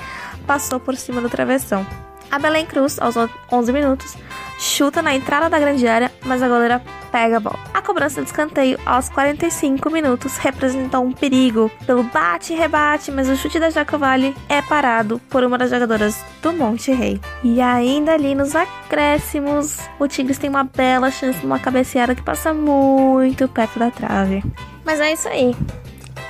[0.49, 1.85] passou por cima do travessão.
[2.31, 3.13] A Belém Cruz, aos
[3.51, 4.17] 11 minutos,
[4.57, 6.81] chuta na entrada da grande área, mas a goleira
[7.11, 7.59] pega a bola.
[7.71, 13.29] A cobrança de escanteio aos 45 minutos representou um perigo pelo bate e rebate, mas
[13.29, 17.21] o chute da Jacovale é parado por uma das jogadoras do Monte Rei.
[17.43, 22.55] E ainda ali nos acréscimos, o Tigres tem uma bela chance numa cabeceada que passa
[22.55, 24.43] muito perto da trave.
[24.83, 25.55] Mas é isso aí.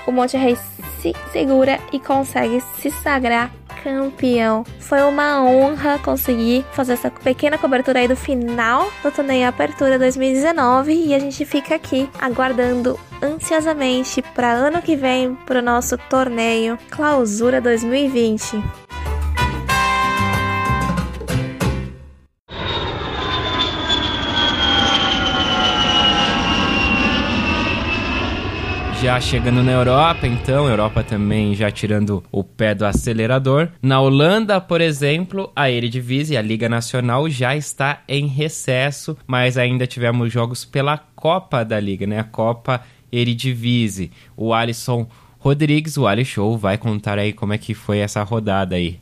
[0.05, 0.57] O Monte Rei
[1.01, 3.49] se segura e consegue se sagrar
[3.83, 4.63] campeão.
[4.79, 10.93] Foi uma honra conseguir fazer essa pequena cobertura aí do final do torneio Apertura 2019
[10.93, 16.77] e a gente fica aqui aguardando ansiosamente para ano que vem para o nosso torneio
[16.89, 18.88] Clausura 2020.
[29.01, 33.69] Já chegando na Europa, então, Europa também já tirando o pé do acelerador.
[33.81, 39.87] Na Holanda, por exemplo, a Eredivisie, a Liga Nacional, já está em recesso, mas ainda
[39.87, 42.19] tivemos jogos pela Copa da Liga, né?
[42.19, 44.11] A Copa Eredivisie.
[44.35, 45.07] O Alisson
[45.39, 48.99] Rodrigues, o Ali Show, vai contar aí como é que foi essa rodada aí.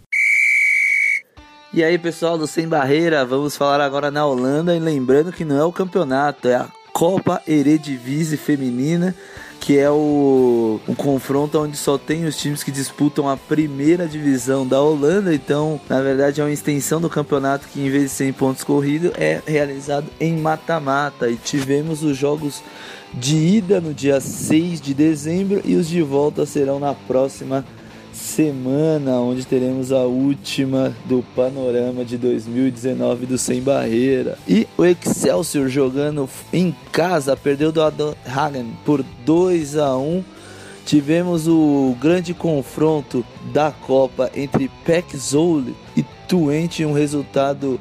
[1.74, 5.58] E aí, pessoal do Sem Barreira, vamos falar agora na Holanda e lembrando que não
[5.58, 9.16] é o campeonato, é a Copa Eredivisie feminina
[9.68, 14.80] que é o confronto onde só tem os times que disputam a primeira divisão da
[14.80, 15.36] Holanda.
[15.36, 18.64] Então, na verdade, é uma extensão do campeonato que, em vez de ser em pontos
[18.64, 21.30] corridos, é realizado em mata-mata.
[21.30, 22.64] E tivemos os jogos
[23.14, 27.66] de ida no dia 6 de dezembro e os de volta serão na próxima
[28.28, 34.38] semana, onde teremos a última do panorama de 2019 do Sem Barreira.
[34.48, 37.82] E o Excelsior jogando em casa perdeu do
[38.26, 40.24] Hagen por 2 a 1.
[40.86, 47.80] Tivemos o grande confronto da Copa entre Pek Zwolle e Twente, um resultado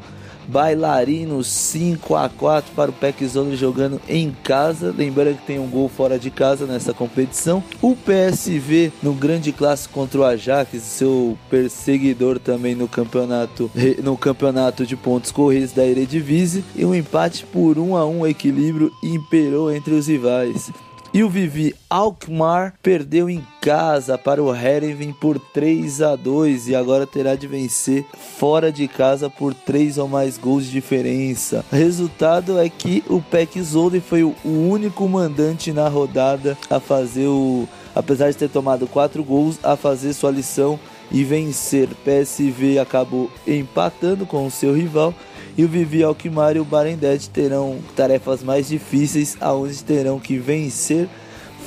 [0.49, 4.95] bailarino 5 a 4 para o Peckzone jogando em casa.
[4.97, 7.63] Lembrando que tem um gol fora de casa nessa competição.
[7.81, 13.71] O PSV no grande clássico contra o Ajax, seu perseguidor também no campeonato
[14.03, 18.93] no campeonato de pontos corridos da Eredivisie e um empate por 1 a 1 equilíbrio
[19.03, 20.71] imperou entre os rivais.
[21.17, 26.75] E o Vivi Alkmaar perdeu em casa para o Herenveen por 3 a 2 e
[26.75, 28.05] agora terá de vencer
[28.39, 31.65] fora de casa por 3 ou mais gols de diferença.
[31.73, 37.67] Resultado é que o Peck Zolde foi o único mandante na rodada a fazer o
[37.95, 40.79] apesar de ter tomado 4 gols a fazer sua lição
[41.11, 41.89] e vencer.
[42.05, 45.15] PSV acabou empatando com o seu rival
[45.57, 51.09] e o Vivi Alkmaar e o Barendet terão tarefas mais difíceis, aonde terão que vencer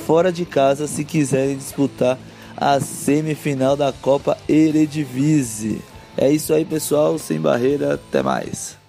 [0.06, 2.18] fora de casa se quiserem disputar
[2.56, 5.80] a semifinal da Copa Eredivisie.
[6.16, 8.79] É isso aí, pessoal, sem barreira, até mais.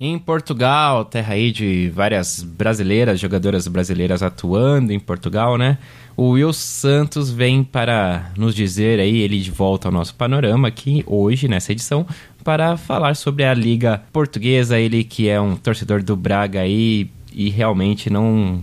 [0.00, 5.76] Em Portugal, terra aí de várias brasileiras, jogadoras brasileiras atuando em Portugal, né?
[6.16, 11.02] O Will Santos vem para nos dizer aí, ele de volta ao nosso panorama aqui
[11.04, 12.06] hoje, nessa edição,
[12.44, 14.78] para falar sobre a Liga Portuguesa.
[14.78, 18.62] Ele que é um torcedor do Braga aí e realmente não,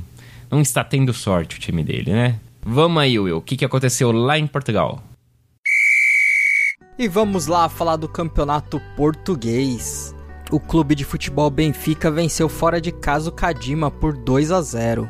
[0.50, 2.40] não está tendo sorte o time dele, né?
[2.66, 3.40] Vamos aí, Will.
[3.40, 5.04] O que, que aconteceu lá em Portugal?
[6.98, 10.15] E vamos lá falar do campeonato português.
[10.52, 15.10] O clube de futebol Benfica venceu fora de casa o Cadima por 2 a 0.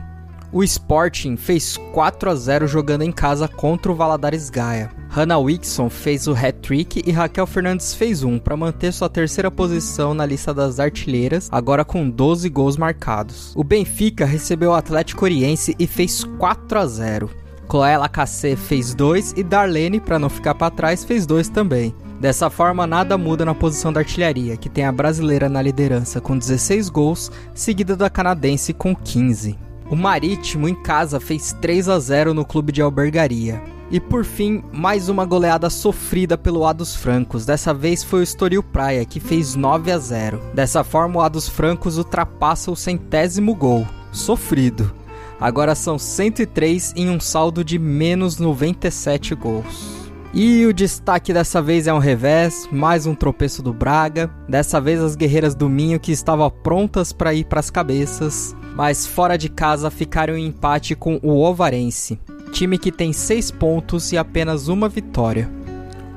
[0.52, 4.90] O Sporting fez 4 a 0 jogando em casa contra o Valadares Gaia.
[5.10, 10.14] Hannah Wixon fez o hat-trick e Raquel Fernandes fez um para manter sua terceira posição
[10.14, 13.54] na lista das artilheiras, agora com 12 gols marcados.
[13.56, 17.30] O Benfica recebeu o Atlético Oriense e fez 4 a 0.
[17.70, 21.94] Chloé Lacassé fez 2 e Darlene, para não ficar para trás, fez 2 também.
[22.26, 26.36] Dessa forma, nada muda na posição da artilharia, que tem a brasileira na liderança com
[26.36, 29.56] 16 gols, seguida da canadense com 15.
[29.92, 33.62] O Marítimo em casa fez 3 a 0 no clube de albergaria.
[33.92, 37.46] E por fim, mais uma goleada sofrida pelo Ados Francos.
[37.46, 40.42] Dessa vez foi o Estoril Praia, que fez 9 a 0.
[40.52, 43.86] Dessa forma, o Ados Francos ultrapassa o centésimo gol.
[44.12, 44.92] Sofrido.
[45.40, 49.95] Agora são 103 em um saldo de menos 97 gols.
[50.36, 54.30] E o destaque dessa vez é um revés, mais um tropeço do Braga.
[54.48, 59.08] Dessa vez as guerreiras do Minho que estavam prontas para ir para as cabeças mas
[59.08, 62.20] fora de casa ficaram em empate com o Ovarense,
[62.52, 65.50] time que tem 6 pontos e apenas uma vitória.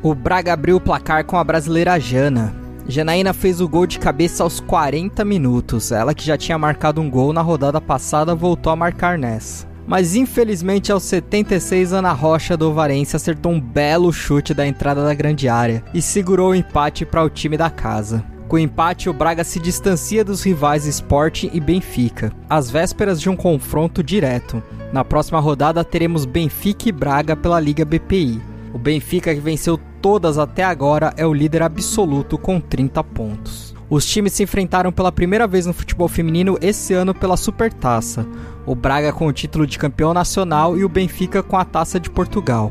[0.03, 2.55] O Braga abriu o placar com a brasileira Jana.
[2.89, 5.93] Janaína fez o gol de cabeça aos 40 minutos.
[5.93, 9.67] Ela que já tinha marcado um gol na rodada passada voltou a marcar nessa.
[9.89, 15.15] Mas infelizmente aos 76 Ana Rocha do Ovarense acertou um belo chute da entrada da
[15.15, 18.23] grande área e segurou o empate para o time da casa.
[18.47, 23.31] Com o empate, o Braga se distancia dos rivais Sporting e Benfica, às vésperas de
[23.31, 24.63] um confronto direto.
[24.93, 28.41] Na próxima rodada teremos Benfica e Braga pela Liga BPI.
[28.75, 33.68] O Benfica, que venceu todas até agora, é o líder absoluto com 30 pontos.
[33.91, 38.27] Os times se enfrentaram pela primeira vez no futebol feminino esse ano pela Supertaça.
[38.67, 42.11] O Braga com o título de campeão nacional e o Benfica com a Taça de
[42.11, 42.71] Portugal.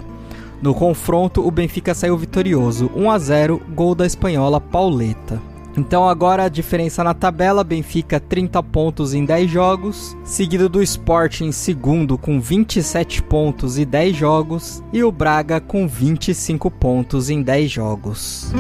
[0.62, 5.42] No confronto, o Benfica saiu vitorioso, 1 a 0, gol da espanhola Pauleta.
[5.76, 11.42] Então agora a diferença na tabela, Benfica 30 pontos em 10 jogos, seguido do Sport
[11.42, 17.44] em segundo com 27 pontos e 10 jogos, e o Braga com 25 pontos em
[17.44, 18.52] 10 jogos.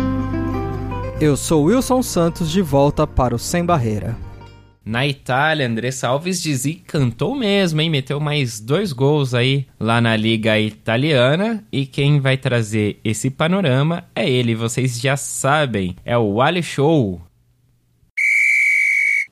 [1.20, 4.16] Eu sou Wilson Santos de volta para o Sem Barreira.
[4.86, 6.44] Na Itália, Andressa Alves
[6.86, 7.90] cantou mesmo, hein?
[7.90, 11.66] Meteu mais dois gols aí lá na Liga Italiana.
[11.72, 17.20] E quem vai trazer esse panorama é ele, vocês já sabem, é o Ali Show.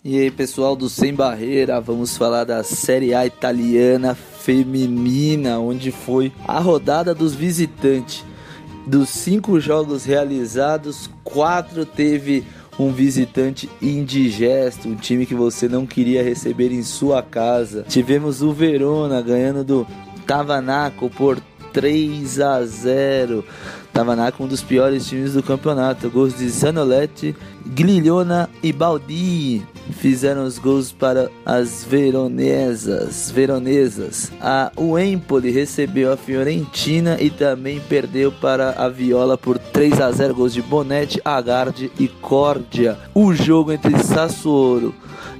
[0.03, 6.33] E aí, pessoal do Sem Barreira, vamos falar da Série A italiana feminina, onde foi
[6.47, 8.25] a rodada dos visitantes.
[8.87, 12.45] Dos cinco jogos realizados, quatro teve
[12.79, 17.83] um visitante indigesto, um time que você não queria receber em sua casa.
[17.87, 19.87] Tivemos o Verona ganhando do
[20.27, 21.41] Tavanaco por
[21.73, 23.43] 3 a 0.
[23.95, 26.09] Tavanaco, um dos piores times do campeonato.
[26.09, 27.33] Gols de Sanoletti,
[27.65, 29.65] Gligliona e Baldi
[30.01, 33.31] fizeram os gols para as veronesas.
[33.31, 34.33] veronesas.
[34.41, 40.11] A o Empoli recebeu a Fiorentina e também perdeu para a Viola por 3 a
[40.11, 42.97] 0 gols de Bonetti, Agardi e Cordia.
[43.13, 44.93] O jogo entre Sassuolo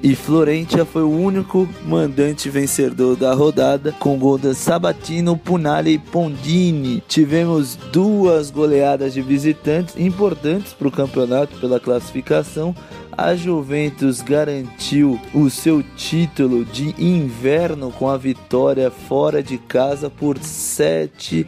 [0.04, 5.98] e Florentia foi o único mandante vencedor da rodada, com gol de Sabatino, Punali e
[5.98, 7.04] Pondini.
[7.08, 12.76] Tivemos duas goleadas de visitantes importantes para o campeonato pela classificação.
[13.18, 20.38] A Juventus garantiu o seu título de inverno com a vitória fora de casa por
[20.38, 21.48] 7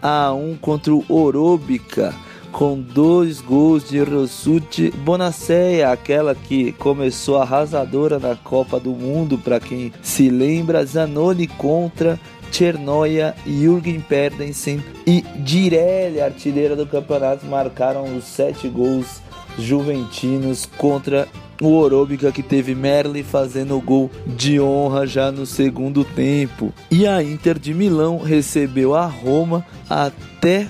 [0.00, 2.14] a 1 contra o Orobica
[2.52, 9.58] com dois gols de Rossuti Bonacea, aquela que começou arrasadora na Copa do Mundo, para
[9.58, 12.20] quem se lembra, Zanoni contra
[12.52, 19.22] Chernoia, Jürgen Perdensen e Direlli, artilheira do campeonato, marcaram os sete gols
[19.58, 21.26] juventinos contra
[21.60, 26.72] o Orobica que teve Merli fazendo o gol de honra já no segundo tempo.
[26.90, 30.66] E a Inter de Milão recebeu a Roma até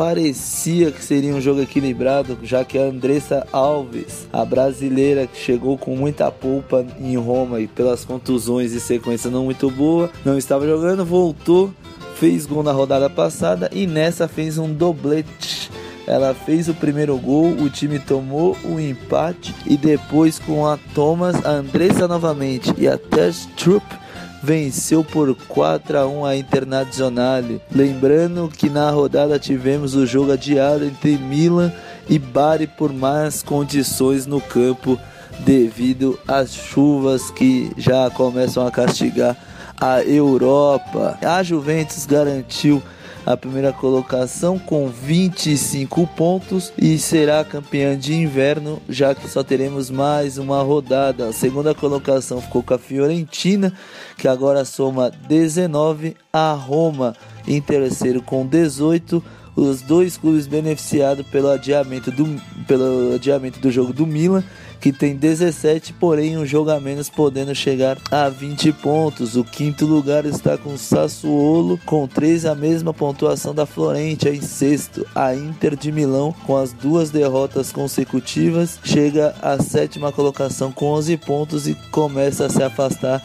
[0.00, 5.76] parecia que seria um jogo equilibrado, já que a Andressa Alves, a brasileira que chegou
[5.76, 10.66] com muita polpa em Roma e pelas contusões e sequência não muito boa, não estava
[10.66, 11.70] jogando, voltou,
[12.14, 15.70] fez gol na rodada passada e nessa fez um doblete.
[16.06, 21.44] Ela fez o primeiro gol, o time tomou o empate e depois com a Thomas,
[21.44, 23.84] a Andressa novamente e a Tess Trupp
[24.42, 27.60] venceu por 4 a 1 a Internazionale.
[27.70, 31.72] Lembrando que na rodada tivemos o jogo adiado entre Milan
[32.08, 34.98] e Bari por más condições no campo
[35.40, 39.36] devido às chuvas que já começam a castigar
[39.80, 41.18] a Europa.
[41.22, 42.82] A Juventus garantiu
[43.32, 49.88] a primeira colocação com 25 pontos e será campeã de inverno, já que só teremos
[49.88, 51.28] mais uma rodada.
[51.28, 53.72] A segunda colocação ficou com a Fiorentina,
[54.16, 57.14] que agora soma 19, a Roma
[57.46, 59.22] em terceiro com 18
[59.56, 64.44] os dois clubes beneficiados pelo adiamento do, pelo adiamento do jogo do Milan
[64.80, 69.36] que tem 17, porém um jogo a menos, podendo chegar a 20 pontos.
[69.36, 75.06] O quinto lugar está com Sassuolo, com 13, a mesma pontuação da Florentia em sexto.
[75.14, 81.16] A Inter de Milão, com as duas derrotas consecutivas, chega à sétima colocação com 11
[81.18, 83.22] pontos e começa a se afastar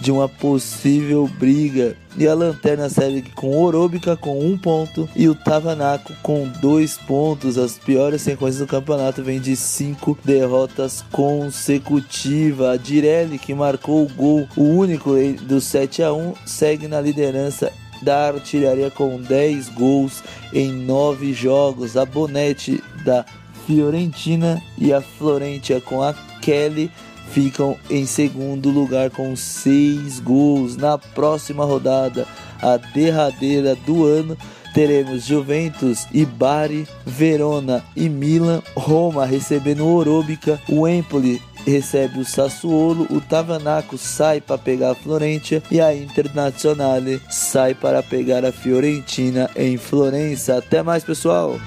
[0.00, 1.96] de uma possível briga.
[2.16, 7.56] E a Lanterna segue com Orobica com um ponto e o Tavanaco com dois pontos.
[7.56, 12.68] As piores sequências do campeonato vem de cinco derrotas consecutivas.
[12.68, 15.10] A Direlli, que marcou o gol, o único
[15.42, 17.72] do 7 a 1 segue na liderança
[18.02, 20.22] da artilharia com 10 gols
[20.52, 21.96] em 9 jogos.
[21.96, 23.24] A Bonetti da
[23.66, 26.90] Fiorentina e a Florentia com a Kelly
[27.32, 30.76] ficam em segundo lugar com seis gols.
[30.76, 32.26] Na próxima rodada,
[32.60, 34.36] a derradeira do ano,
[34.74, 42.24] teremos Juventus e Bari, Verona e Milan, Roma recebendo o Orobica, o Empoli recebe o
[42.24, 48.52] Sassuolo, o Tavanaco sai para pegar a Florentia e a Internazionale sai para pegar a
[48.52, 50.56] Fiorentina em Florença.
[50.56, 51.58] Até mais, pessoal!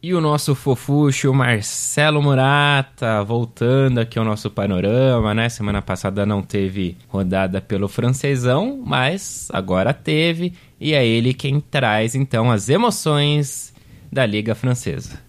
[0.00, 5.48] E o nosso fofucho Marcelo Murata, voltando aqui ao nosso panorama, né?
[5.48, 10.52] Semana passada não teve rodada pelo francesão, mas agora teve.
[10.80, 13.74] E é ele quem traz então as emoções
[14.10, 15.27] da Liga Francesa.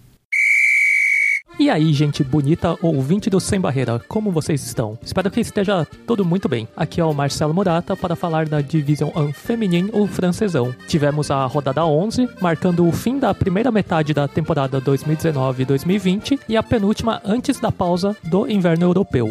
[1.60, 4.98] E aí, gente bonita, ouvinte do Sem Barreira, como vocês estão?
[5.02, 6.66] Espero que esteja tudo muito bem.
[6.74, 10.74] Aqui é o Marcelo Murata para falar da Division 1 Feminine ou Francesão.
[10.88, 16.62] Tivemos a rodada 11, marcando o fim da primeira metade da temporada 2019-2020 e a
[16.62, 19.30] penúltima antes da pausa do inverno europeu.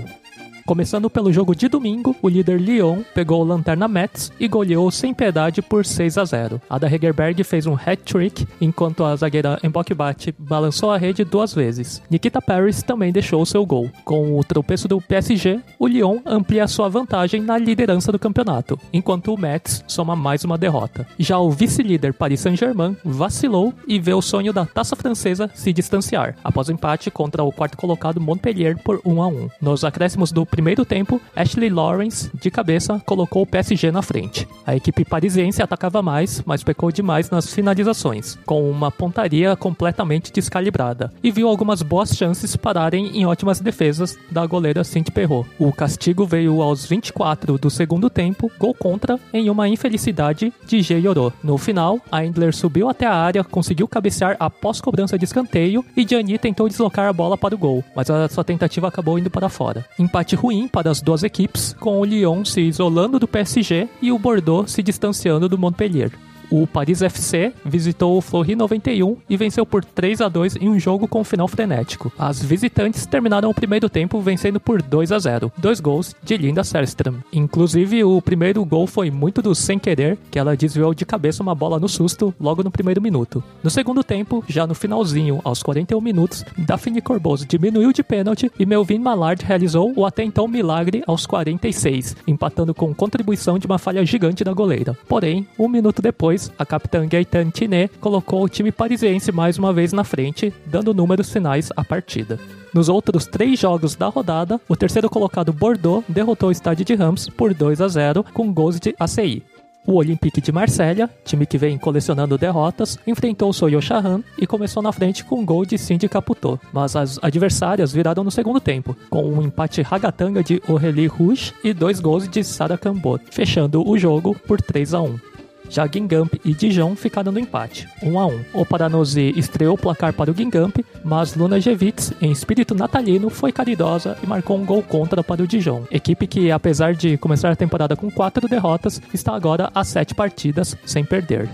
[0.70, 5.15] Começando pelo jogo de domingo, o líder Lyon pegou o Lanterna Mets e goleou sem
[5.15, 6.61] piedade por 6 a 0.
[6.70, 12.03] Ada Hegerberg fez um hat-trick, enquanto a zagueira Mbokbate balançou a rede duas vezes.
[12.07, 13.89] Nikita Paris também deixou seu gol.
[14.05, 19.34] Com o tropeço do PSG, o Lyon amplia sua vantagem na liderança do campeonato, enquanto
[19.34, 21.07] o Mets soma mais uma derrota.
[21.17, 26.36] Já o vice-líder Paris Saint-Germain vacilou e vê o sonho da taça francesa se distanciar,
[26.43, 29.49] após o empate contra o quarto colocado Montpellier por 1 a 1.
[29.59, 34.45] Nos acréscimos do primeiro tempo, Ashley Lawrence, de cabeça, colocou o PSG na frente.
[34.68, 41.14] A equipe parisiense atacava mais, mas pecou demais nas finalizações, com uma pontaria completamente descalibrada,
[41.24, 45.49] e viu algumas boas chances pararem em ótimas defesas da goleira Cinti Perrot.
[45.57, 51.01] O castigo veio aos 24 do segundo tempo, gol contra em uma infelicidade de G.
[51.41, 56.05] No final, a Endler subiu até a área, conseguiu cabecear após cobrança de escanteio e
[56.05, 59.47] Gianni tentou deslocar a bola para o gol, mas a sua tentativa acabou indo para
[59.47, 59.86] fora.
[59.97, 64.19] Empate ruim para as duas equipes, com o Lyon se isolando do PSG e o
[64.19, 66.11] Bordeaux se distanciando do Montpellier.
[66.51, 70.79] O Paris FC visitou o Fleury 91 e venceu por 3 a 2 em um
[70.79, 72.11] jogo com final frenético.
[72.17, 76.63] As visitantes terminaram o primeiro tempo vencendo por 2 a 0, dois gols de Linda
[76.63, 77.15] Serstrom.
[77.31, 81.53] Inclusive, o primeiro gol foi muito do sem querer, que ela desviou de cabeça uma
[81.53, 83.43] bola no susto logo no primeiro minuto.
[83.63, 88.65] No segundo tempo, já no finalzinho, aos 41 minutos, Daphne Corboso diminuiu de pênalti e
[88.65, 94.05] Melvin Mallard realizou o até então milagre aos 46, empatando com contribuição de uma falha
[94.05, 94.97] gigante da goleira.
[95.07, 99.91] Porém, um minuto depois, a capitã Gaetan Tiné colocou o time parisiense mais uma vez
[99.91, 102.39] na frente, dando números finais à partida.
[102.73, 107.27] Nos outros três jogos da rodada, o terceiro colocado Bordeaux derrotou o Stade de Reims
[107.27, 109.43] por 2 a 0 com gols de ACI.
[109.85, 114.83] O Olympique de Marselha, time que vem colecionando derrotas, enfrentou o Soyo Shahan e começou
[114.83, 118.95] na frente com um gol de Cindy Caputo, mas as adversárias viraram no segundo tempo,
[119.09, 123.97] com um empate ragatanga de Aurélie Rouge e dois gols de Sara Cambot, fechando o
[123.97, 125.28] jogo por 3 a 1.
[125.70, 128.45] Já Guingamp e Dijon ficaram no empate, 1 a 1.
[128.53, 133.51] O Paranossi estreou o placar para o Guingamp, mas Luna Gevitz, em espírito natalino, foi
[133.51, 135.84] caridosa e marcou um gol contra para o Dijon.
[135.91, 140.76] Equipe que, apesar de começar a temporada com quatro derrotas, está agora a sete partidas
[140.86, 141.47] sem perder.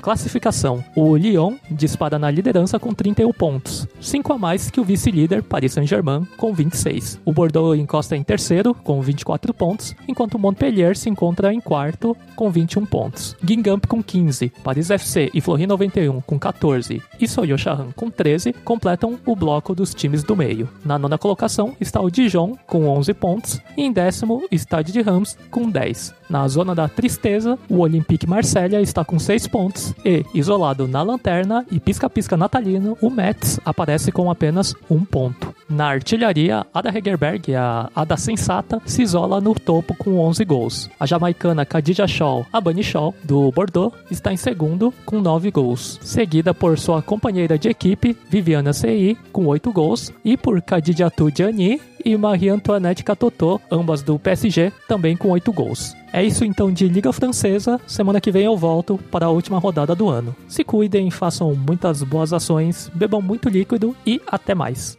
[0.00, 5.42] Classificação: O Lyon dispara na liderança com 31 pontos, 5 a mais que o vice-líder
[5.42, 7.20] Paris Saint-Germain com 26.
[7.24, 12.16] O Bordeaux encosta em terceiro com 24 pontos, enquanto o Montpellier se encontra em quarto
[12.34, 13.36] com 21 pontos.
[13.44, 18.52] Guingamp com 15, Paris FC e Fleury 91 com 14 e Soyo Shahan com 13
[18.64, 20.68] completam o bloco dos times do meio.
[20.84, 25.36] Na nona colocação está o Dijon com 11 pontos e em décimo Stade de Reims
[25.50, 26.14] com 10.
[26.28, 31.64] Na zona da tristeza, o Olympique Marselha está com 6 pontos e, isolado na lanterna
[31.70, 35.54] e pisca-pisca natalino, o Metz aparece com apenas um ponto.
[35.68, 40.90] Na artilharia, Ada Hegerberg, a Ada Sensata, se isola no topo com 11 gols.
[40.98, 45.98] A jamaicana Khadija Shaw, a Bunny Shaw, do Bordeaux, está em segundo com 9 gols,
[46.02, 51.80] seguida por sua companheira de equipe, Viviana Ci, com 8 gols, e por Khadija Tudjani
[52.04, 55.94] e Marie-Antoinette Catotô, ambas do PSG, também com 8 gols.
[56.12, 57.80] É isso então de Liga Francesa.
[57.86, 60.34] Semana que vem eu volto para a última rodada do ano.
[60.48, 64.98] Se cuidem, façam muitas boas ações, bebam muito líquido e até mais.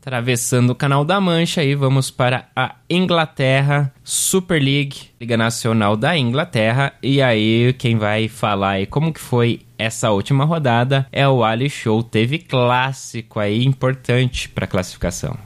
[0.00, 6.16] Atravessando o canal da Mancha aí, vamos para a Inglaterra, Super League, Liga Nacional da
[6.16, 6.92] Inglaterra.
[7.02, 11.68] E aí, quem vai falar aí como que foi essa última rodada é o Ali
[11.68, 12.02] Show.
[12.02, 15.36] Teve clássico aí importante para classificação.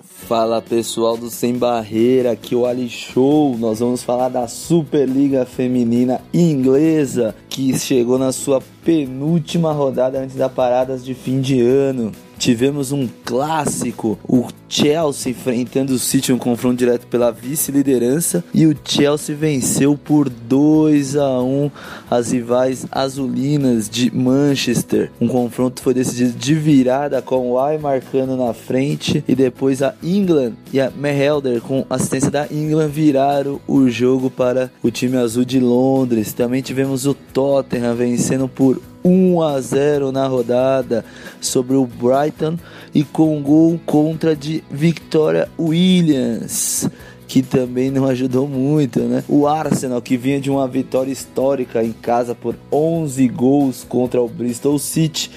[0.00, 3.56] Fala pessoal do Sem Barreira, aqui é o Ali Show.
[3.58, 10.48] Nós vamos falar da Superliga Feminina Inglesa que chegou na sua penúltima rodada antes da
[10.48, 12.10] paradas de fim de ano.
[12.38, 18.76] Tivemos um clássico, o Chelsea enfrentando o City, um confronto direto pela vice-liderança, e o
[18.84, 21.70] Chelsea venceu por 2 a 1
[22.10, 25.10] as rivais azulinas de Manchester.
[25.20, 29.94] Um confronto foi decidido de virada com o Ai marcando na frente e depois a
[30.02, 35.44] England e a Mehelder com assistência da England viraram o jogo para o time azul
[35.44, 36.32] de Londres.
[36.32, 41.04] Também tivemos o Tottenham vencendo por 1 a 0 na rodada
[41.40, 42.58] sobre o Brighton
[42.92, 46.90] e com um gol contra de Victoria Williams
[47.28, 49.24] que também não ajudou muito, né?
[49.28, 54.28] O Arsenal, que vinha de uma vitória histórica em casa por 11 gols contra o
[54.28, 55.30] Bristol City,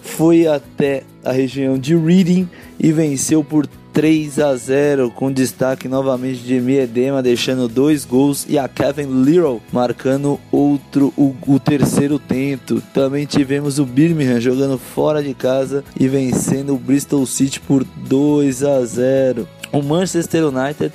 [0.00, 2.48] foi até a região de Reading
[2.78, 8.58] e venceu por 3 a 0 com destaque novamente de Miedema deixando dois gols e
[8.58, 12.82] a Kevin Little marcando outro o, o, terceiro tento.
[12.94, 18.64] Também tivemos o Birmingham jogando fora de casa e vencendo o Bristol City por 2
[18.64, 19.46] a 0.
[19.70, 20.92] O Manchester United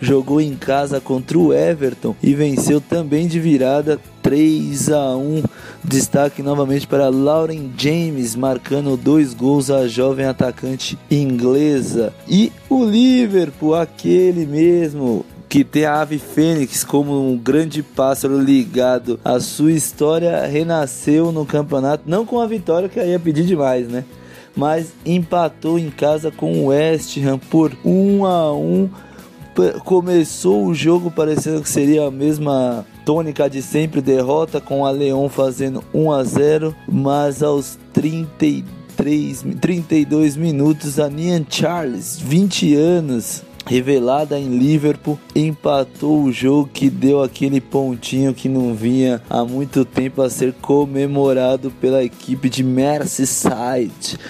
[0.00, 5.42] jogou em casa contra o Everton e venceu também de virada 3 a 1.
[5.82, 12.12] Destaque novamente para Lauren James marcando dois gols a jovem atacante inglesa.
[12.28, 19.18] E o Liverpool, aquele mesmo que tem a ave fênix como um grande pássaro ligado
[19.24, 23.88] à sua história, renasceu no campeonato, não com a vitória que aí ia pedir demais,
[23.88, 24.04] né?
[24.54, 28.90] mas empatou em casa com o West Ham por 1 a 1
[29.84, 35.28] começou o jogo parecendo que seria a mesma tônica de sempre, derrota com a Leão
[35.28, 44.38] fazendo 1 a 0, mas aos 33, 32 minutos a Nian Charles, 20 anos, revelada
[44.38, 50.22] em Liverpool, empatou o jogo que deu aquele pontinho que não vinha há muito tempo
[50.22, 54.20] a ser comemorado pela equipe de Merseyside.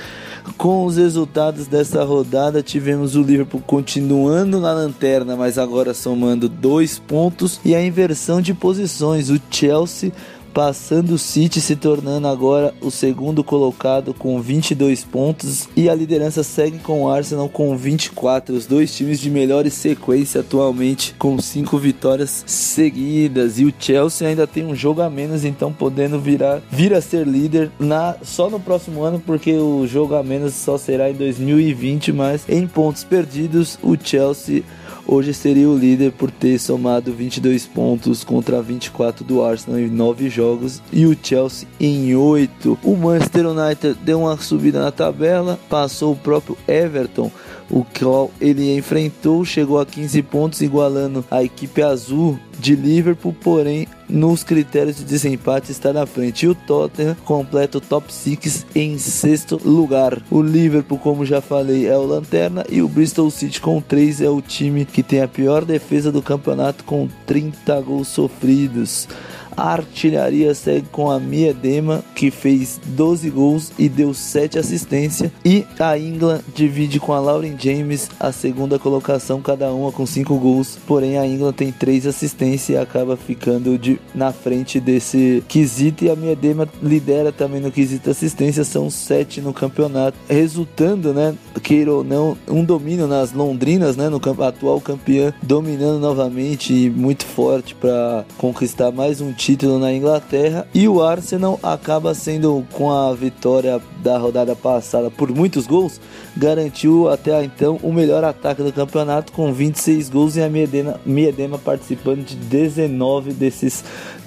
[0.61, 6.99] Com os resultados dessa rodada, tivemos o Liverpool continuando na lanterna, mas agora somando dois
[6.99, 9.31] pontos e a inversão de posições.
[9.31, 10.13] O Chelsea
[10.53, 16.43] passando o City, se tornando agora o segundo colocado com 22 pontos e a liderança
[16.43, 21.79] segue com o Arsenal com 24, os dois times de melhor sequência atualmente com cinco
[21.79, 23.59] vitórias seguidas.
[23.59, 27.27] E o Chelsea ainda tem um jogo a menos, então podendo virar vir a ser
[27.27, 32.13] líder na só no próximo ano porque o jogo a menos só será em 2020,
[32.13, 34.63] mas em pontos perdidos o Chelsea
[35.07, 40.29] hoje seria o líder por ter somado 22 pontos contra 24 do Arsenal em 9
[40.29, 42.79] jogos e o Chelsea em 8.
[42.83, 47.31] O Manchester United deu uma subida na tabela, passou o próprio Everton,
[47.71, 53.87] o qual ele enfrentou, chegou a 15 pontos, igualando a equipe azul de Liverpool, porém
[54.11, 56.45] nos critérios de desempate está na frente.
[56.45, 60.21] E o Tottenham completa o top 6 em sexto lugar.
[60.31, 64.29] O Liverpool, como já falei, é o lanterna e o Bristol City com 3 é
[64.29, 69.09] o time que tem a pior defesa do campeonato com 30 gols sofridos.
[69.57, 75.31] A artilharia segue com a Miedema, que fez 12 gols e deu 7 assistências.
[75.45, 80.35] E a England divide com a Lauren James a segunda colocação, cada uma com 5
[80.37, 80.79] gols.
[80.87, 86.05] Porém, a England tem 3 assistências e acaba ficando de, na frente desse quesito.
[86.05, 90.17] E a Miedema lidera também no quesito assistência, são 7 no campeonato.
[90.29, 96.73] Resultando, né, queira ou não, um domínio nas Londrinas, né, no atual campeão, dominando novamente
[96.73, 102.63] e muito forte para conquistar mais um título na Inglaterra e o Arsenal acaba sendo
[102.73, 105.99] com a vitória da rodada passada por muitos gols,
[106.37, 111.57] garantiu até então o melhor ataque do campeonato com 26 gols e a Miedema, Miedema
[111.57, 113.83] participando de 19 desses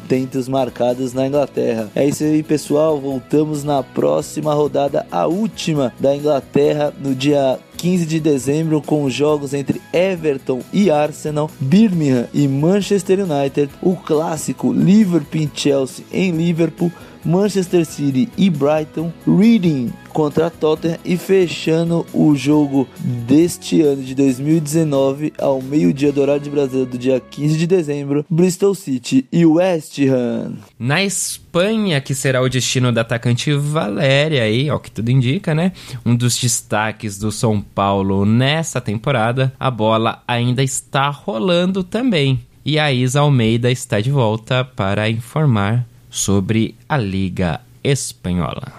[0.08, 1.90] tentos marcados na Inglaterra.
[1.96, 3.00] É isso aí, pessoal.
[3.00, 9.14] Voltamos na próxima rodada, a última da Inglaterra, no dia 15 de dezembro, com os
[9.14, 16.92] jogos entre Everton e Arsenal, Birmingham e Manchester United, o clássico Liverpool Chelsea em Liverpool.
[17.26, 25.34] Manchester City e Brighton, Reading contra Tottenham e fechando o jogo deste ano de 2019
[25.40, 30.00] ao meio-dia do horário de Brasília do dia 15 de dezembro, Bristol City e West
[30.00, 30.54] Ham.
[30.78, 35.72] Na Espanha, que será o destino da atacante Valéria aí, ó, que tudo indica, né?
[36.06, 42.40] Um dos destaques do São Paulo nessa temporada, a bola ainda está rolando também.
[42.66, 48.72] E a Isa Almeida está de volta para informar sobre a Liga Espanhola.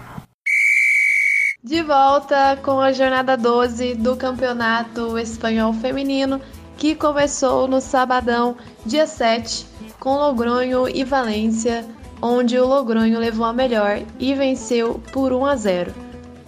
[1.61, 6.39] De volta com a jornada 12 do Campeonato Espanhol Feminino,
[6.77, 8.55] que começou no sabadão,
[8.85, 9.65] dia 7,
[9.99, 11.85] com Logronho e Valência,
[12.21, 15.93] onde o Logronho levou a melhor e venceu por 1 a 0.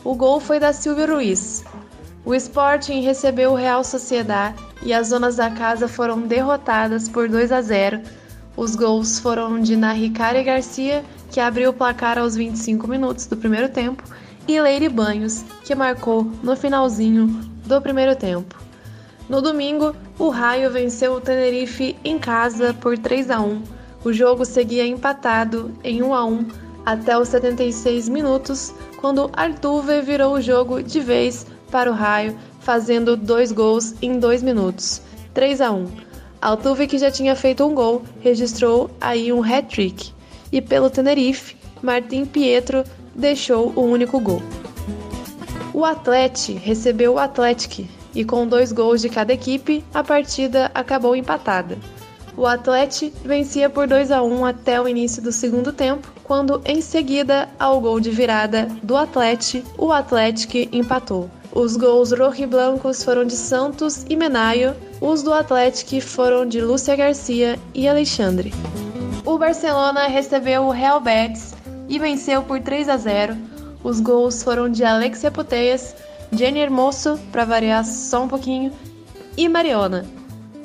[0.06, 1.66] O gol foi da Silvia Ruiz.
[2.24, 7.52] O Sporting recebeu o Real Sociedad e as zonas da casa foram derrotadas por 2
[7.52, 8.02] a 0
[8.58, 13.70] os gols foram de Naricari Garcia, que abriu o placar aos 25 minutos do primeiro
[13.70, 14.04] tempo,
[14.48, 17.28] e Leire Banhos, que marcou no finalzinho
[17.66, 18.56] do primeiro tempo.
[19.30, 23.62] No domingo, o Raio venceu o Tenerife em casa por 3 a 1.
[24.04, 26.48] O jogo seguia empatado em 1 a 1
[26.86, 33.16] até os 76 minutos, quando Artuve virou o jogo de vez para o Raio, fazendo
[33.16, 35.02] dois gols em dois minutos,
[35.34, 36.07] 3 a 1.
[36.42, 40.12] Altuve, que já tinha feito um gol, registrou aí um hat-trick.
[40.52, 42.84] E pelo Tenerife, Martim Pietro
[43.16, 44.42] deixou o único gol.
[45.74, 47.84] O Atlético recebeu o Atlético
[48.16, 51.78] e com dois gols de cada equipe, a partida acabou empatada.
[52.36, 56.82] O Atlético vencia por 2 a 1 até o início do segundo tempo, quando em
[56.82, 61.30] seguida, ao gol de virada do Atlético, o Atlético empatou.
[61.52, 67.60] Os gols rojiblancos foram de Santos e Menaio, os do Atlético foram de Lúcia Garcia
[67.74, 68.54] e Alexandre.
[69.26, 71.54] O Barcelona recebeu o Real Betis
[71.88, 73.38] e venceu por 3 a 0.
[73.84, 75.96] Os gols foram de Alexia Puteias,
[76.32, 78.72] Jenny Hermoso, para variar só um pouquinho,
[79.38, 80.06] e Mariona.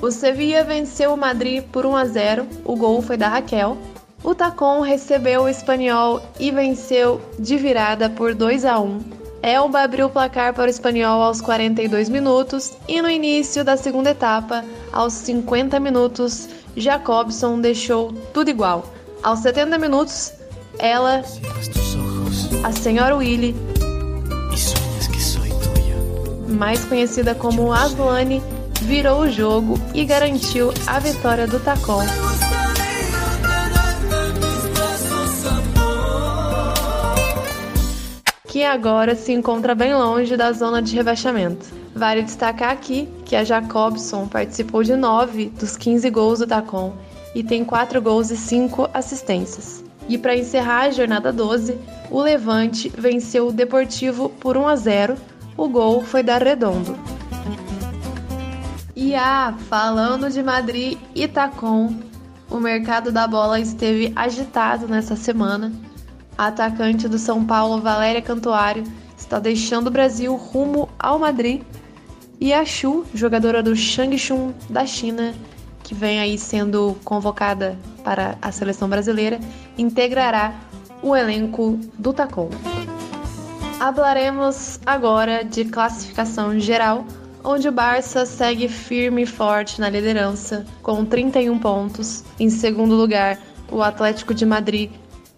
[0.00, 2.46] O Sevilla venceu o Madrid por 1 a 0.
[2.64, 3.76] O gol foi da Raquel.
[4.24, 9.21] O Tacon recebeu o Espanhol e venceu de virada por 2 a 1.
[9.42, 14.10] Elba abriu o placar para o espanhol aos 42 minutos e no início da segunda
[14.10, 18.84] etapa, aos 50 minutos, Jacobson deixou tudo igual.
[19.20, 20.32] Aos 70 minutos,
[20.78, 21.24] ela,
[22.62, 23.56] a senhora Willy,
[26.48, 28.40] mais conhecida como Aslane,
[28.82, 32.04] virou o jogo e garantiu a vitória do Tacon.
[38.52, 41.68] Que agora se encontra bem longe da zona de rebaixamento.
[41.94, 46.92] Vale destacar aqui que a Jacobson participou de 9 dos 15 gols do Tacon
[47.34, 49.82] e tem 4 gols e 5 assistências.
[50.06, 51.78] E para encerrar a jornada 12,
[52.10, 55.16] o Levante venceu o Deportivo por 1 a 0.
[55.56, 56.94] O gol foi da Redondo.
[58.94, 61.94] E ah, falando de Madrid e Tacon,
[62.50, 65.72] o mercado da bola esteve agitado nessa semana.
[66.36, 68.84] A atacante do São Paulo, Valéria Cantuário,
[69.16, 71.62] está deixando o Brasil rumo ao Madrid.
[72.40, 75.34] E a Xu, jogadora do Shangchun da China,
[75.82, 79.38] que vem aí sendo convocada para a seleção brasileira,
[79.78, 80.54] integrará
[81.02, 82.50] o elenco do Tacon.
[83.78, 87.04] Hablaremos agora de classificação geral,
[87.44, 92.24] onde o Barça segue firme e forte na liderança, com 31 pontos.
[92.38, 93.38] Em segundo lugar,
[93.70, 94.90] o Atlético de Madrid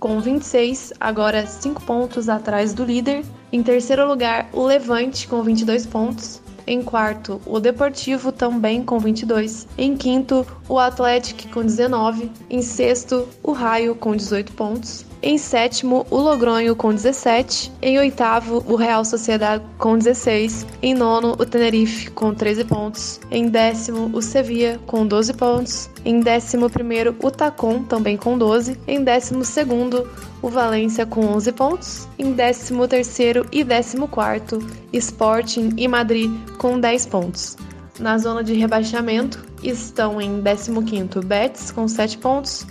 [0.05, 3.25] com 26, agora 5 pontos atrás do líder.
[3.51, 6.43] Em terceiro lugar, o Levante com 22 pontos.
[6.67, 9.67] Em quarto, o Deportivo também com 22.
[9.79, 12.31] Em quinto, o Atlético com 19.
[12.51, 15.07] Em sexto, o Raio com 18 pontos.
[15.27, 17.73] Em sétimo, o Logronho com 17.
[17.81, 20.67] Em oitavo, o Real Sociedade com 16.
[20.83, 23.19] Em nono, o Tenerife com 13 pontos.
[23.31, 25.89] Em décimo, o Sevilla com 12 pontos.
[26.05, 28.79] Em décimo primeiro, o Tacon também com 12.
[28.87, 30.07] Em décimo segundo,
[30.43, 32.07] o Valência com 11 pontos.
[32.19, 34.59] Em décimo terceiro e décimo quarto,
[34.93, 37.57] Sporting e Madrid com 10 pontos.
[37.99, 42.67] Na zona de rebaixamento estão em 15º Betis com 7 pontos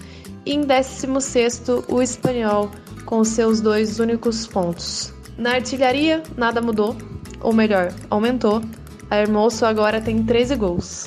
[0.45, 2.71] em 16º o Espanhol
[3.05, 5.13] com seus dois únicos pontos.
[5.37, 6.95] Na artilharia, nada mudou,
[7.41, 8.61] ou melhor, aumentou.
[9.09, 11.05] A Hermoso agora tem 13 gols.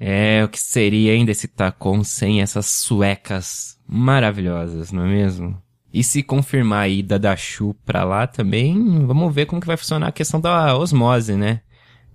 [0.00, 5.60] É, o que seria ainda esse Tacon sem essas suecas maravilhosas, não é mesmo?
[5.92, 9.76] E se confirmar a ida da Chu pra lá também, vamos ver como que vai
[9.76, 11.62] funcionar a questão da osmose, né?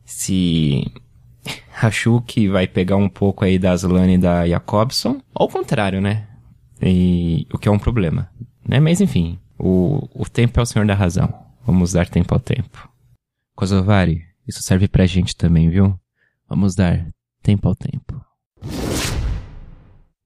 [0.06, 0.86] Se
[1.82, 6.02] a Chu que vai pegar um pouco aí da Aslane e da Jacobson, ao contrário,
[6.02, 6.28] né?
[6.82, 8.30] E, o que é um problema,
[8.68, 8.80] né?
[8.80, 11.34] Mas enfim, o, o tempo é o senhor da razão.
[11.66, 12.89] Vamos dar tempo ao tempo.
[13.56, 15.98] Kosovari, isso serve pra gente também, viu?
[16.50, 17.08] Vamos dar
[17.41, 18.22] tempo ao tempo.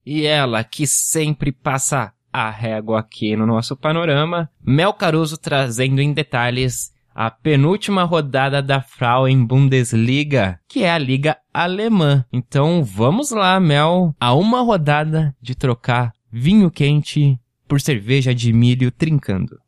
[0.06, 6.14] E ela, que sempre passa a régua aqui no nosso panorama, Mel Caruso trazendo em
[6.14, 12.24] detalhes a penúltima rodada da Frauen Bundesliga, que é a liga alemã.
[12.32, 18.92] Então vamos lá, Mel, a uma rodada de trocar vinho quente por cerveja de milho
[18.92, 19.60] trincando.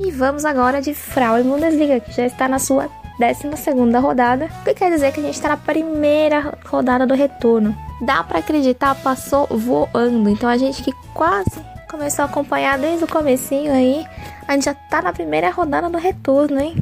[0.00, 2.88] E vamos agora de Frauen Bundesliga, que já está na sua
[3.18, 7.76] 12 rodada, o que quer dizer que a gente está na primeira rodada do retorno.
[8.00, 10.30] Dá para acreditar, passou voando.
[10.30, 14.04] Então a gente que quase começou a acompanhar desde o comecinho aí,
[14.48, 16.74] a gente já tá na primeira rodada do retorno, hein?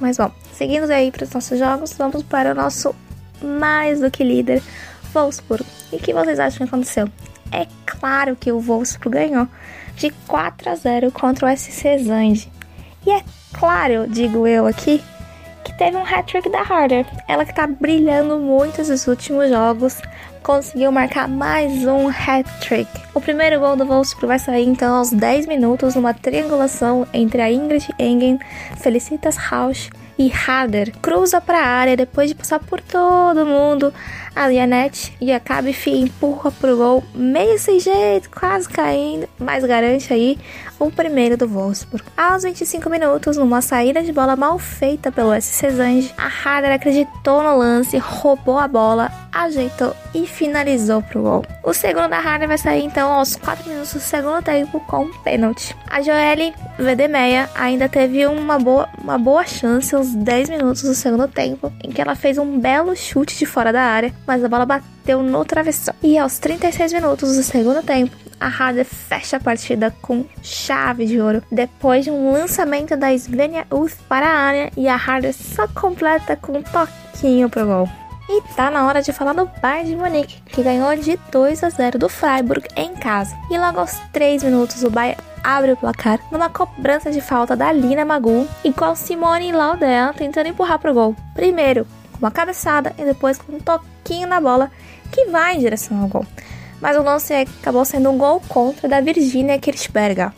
[0.00, 2.92] Mas bom, seguindo aí para os nossos jogos, vamos para o nosso
[3.40, 4.60] mais do que líder,
[5.14, 5.64] Wolfsburg.
[5.92, 7.08] E o que vocês acham que aconteceu?
[7.52, 9.46] É claro que o Wolfsburg ganhou
[9.94, 12.50] de 4 a 0 contra o SC Zange.
[13.06, 15.00] E é claro, digo eu aqui,
[15.68, 17.04] que teve um hat-trick da Harder.
[17.28, 20.00] Ela que tá brilhando muito nos últimos jogos,
[20.42, 22.88] conseguiu marcar mais um hat-trick.
[23.14, 27.52] O primeiro gol do Wolfsburg vai sair então aos 10 minutos numa triangulação entre a
[27.52, 28.38] Ingrid Engen,
[28.78, 30.90] Felicitas Rausch e Harder.
[31.02, 33.92] Cruza para a área depois de passar por todo mundo.
[34.38, 40.12] A Lianette e a Cabifi empurra pro gol, meio sem jeito, quase caindo, mas garante
[40.12, 40.38] aí
[40.78, 42.04] o primeiro do Wolfsburg.
[42.16, 47.42] Aos 25 minutos, numa saída de bola mal feita pelo SC Zange, a Harder acreditou
[47.42, 51.44] no lance, roubou a bola, ajeitou e finalizou pro gol.
[51.64, 55.12] O segundo da Harder vai sair então aos 4 minutos do segundo tempo com um
[55.22, 55.76] pênalti.
[55.90, 61.26] A Joelle Vedemeia ainda teve uma boa, uma boa chance aos 10 minutos do segundo
[61.26, 64.66] tempo, em que ela fez um belo chute de fora da área, mas a bola
[64.66, 65.94] bateu no travessão.
[66.02, 71.18] E aos 36 minutos do segundo tempo, a Harder fecha a partida com chave de
[71.20, 75.66] ouro, depois de um lançamento da Svenja Uth para a área e a Harder só
[75.66, 77.88] completa com um toquinho pro gol.
[78.30, 81.70] E tá na hora de falar do Bayern de Munique, que ganhou de 2 a
[81.70, 83.34] 0 do Freiburg em casa.
[83.50, 87.72] E logo aos 3 minutos o Bayern abre o placar numa cobrança de falta da
[87.72, 91.16] Lina Magu, igual Simone Laudel tentando empurrar pro gol.
[91.34, 93.60] Primeiro com uma cabeçada e depois com um
[94.08, 94.70] toquinho na bola
[95.12, 96.26] que vai em direção ao gol.
[96.80, 100.32] Mas o lance acabou sendo um gol contra da Virginia Kirchberger.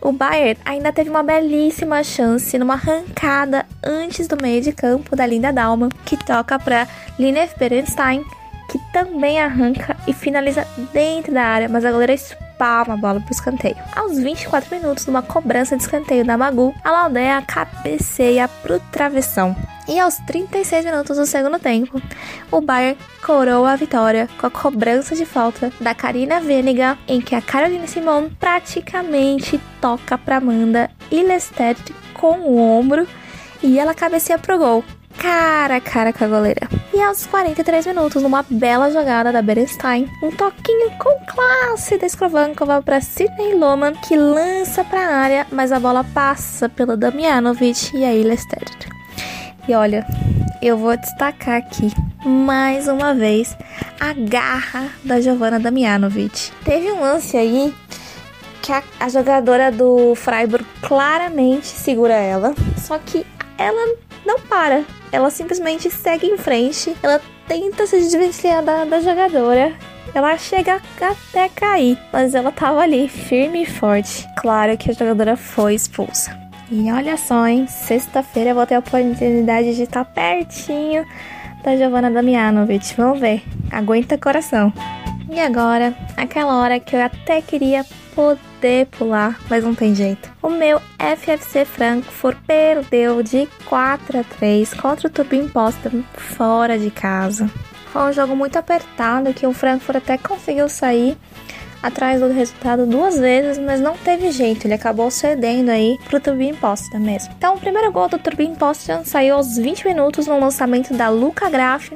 [0.00, 5.26] O Bayern ainda teve uma belíssima chance numa arrancada antes do meio de campo da
[5.26, 6.86] Linda Dalman, que toca para
[7.18, 8.24] Linef Berenstein,
[8.70, 12.14] que também arranca e finaliza dentro da área, mas a goleira
[12.56, 13.76] espalma a bola para o escanteio.
[13.94, 19.54] Aos 24 minutos, numa cobrança de escanteio da Magu, a Laudea cabeceia para o travessão.
[19.86, 22.00] E aos 36 minutos do segundo tempo,
[22.50, 27.34] o Bayern coroa a vitória com a cobrança de falta da Karina Veniga, em que
[27.34, 31.78] a Caroline Simon praticamente toca para Amanda Illested
[32.14, 33.06] com o ombro
[33.62, 34.84] e ela cabeceia pro gol.
[35.18, 36.68] Cara a cara com a goleira.
[36.96, 42.80] E aos 43 minutos, numa bela jogada da Berenstein, um toquinho com classe da Skrovankova
[42.80, 48.02] para Sidney Loman, que lança para a área, mas a bola passa pela Damianovic e
[48.02, 48.88] a Illested.
[49.68, 50.06] E olha,
[50.62, 51.92] eu vou destacar aqui
[52.24, 53.54] mais uma vez
[54.00, 56.50] a garra da Giovanna Damianovic.
[56.64, 57.74] Teve um lance aí
[58.62, 63.26] que a, a, jogadora do Freiburg claramente segura ela, só que
[63.58, 69.72] ela não para, ela simplesmente segue em frente, ela tenta se desvencilhar da, da jogadora.
[70.12, 74.26] Ela chega até cair, mas ela tava ali, firme e forte.
[74.38, 76.36] Claro que a jogadora foi expulsa.
[76.70, 77.66] E olha só, hein?
[77.68, 81.06] Sexta-feira eu vou ter a oportunidade de estar pertinho
[81.62, 82.94] da Giovanna Damianovic.
[82.96, 83.42] Vamos ver.
[83.70, 84.72] Aguenta coração.
[85.30, 88.40] E agora, aquela hora que eu até queria poder
[88.90, 90.30] pular, mas não tem jeito.
[90.42, 96.90] O meu FFC Frankfurt perdeu de 4 a 3 contra o Turbin Potsdam fora de
[96.90, 97.50] casa.
[97.92, 101.16] Foi um jogo muito apertado que o Frankfurt até conseguiu sair
[101.82, 106.56] atrás do resultado duas vezes, mas não teve jeito, ele acabou cedendo aí pro Turbine
[106.56, 107.32] Potsdam mesmo.
[107.36, 111.48] Então, o primeiro gol do Turbine Potsdam saiu aos 20 minutos no lançamento da Luca
[111.48, 111.90] Graf,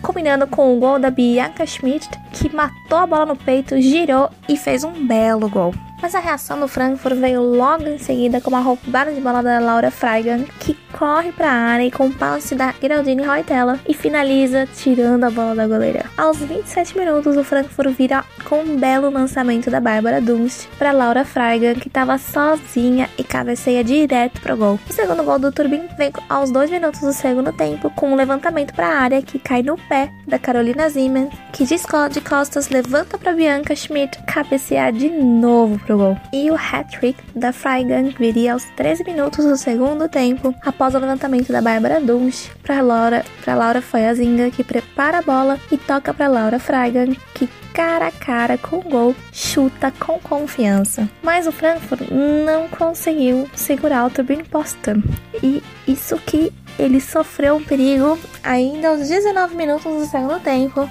[0.00, 4.56] combinando com o gol da Bianca Schmidt, que matou a bola no peito, girou e
[4.56, 5.74] fez um belo gol.
[6.02, 9.60] Mas a reação do Frankfurt veio logo em seguida com uma roubada de bola da
[9.60, 13.94] Laura Freigan, que corre para a área e com o passe da Geraldine Reutella e
[13.94, 16.06] finaliza tirando a bola da goleira.
[16.16, 21.24] Aos 27 minutos, o Frankfurt vira com um belo lançamento da Bárbara Dunst para Laura
[21.24, 24.80] Freigan, que estava sozinha e cabeceia direto pro gol.
[24.90, 28.74] O segundo gol do Turbin vem aos 2 minutos do segundo tempo com um levantamento
[28.74, 33.34] para a área que cai no pé da Carolina Zimmer, que de costas levanta para
[33.34, 36.16] Bianca Schmidt cabecear de novo pro gol.
[36.32, 41.52] E o hat-trick da Freigang viria aos 13 minutos do segundo tempo, após o levantamento
[41.52, 46.28] da Bárbara Dunst para Laura, para Laura Foyazinga, que prepara a bola e toca para
[46.28, 51.08] Laura Freigang, que cara a cara com o gol, chuta com confiança.
[51.22, 55.02] Mas o Frankfurt não conseguiu segurar o Turbine Potsdam.
[55.42, 60.88] E isso que ele sofreu um perigo ainda aos 19 minutos do segundo tempo,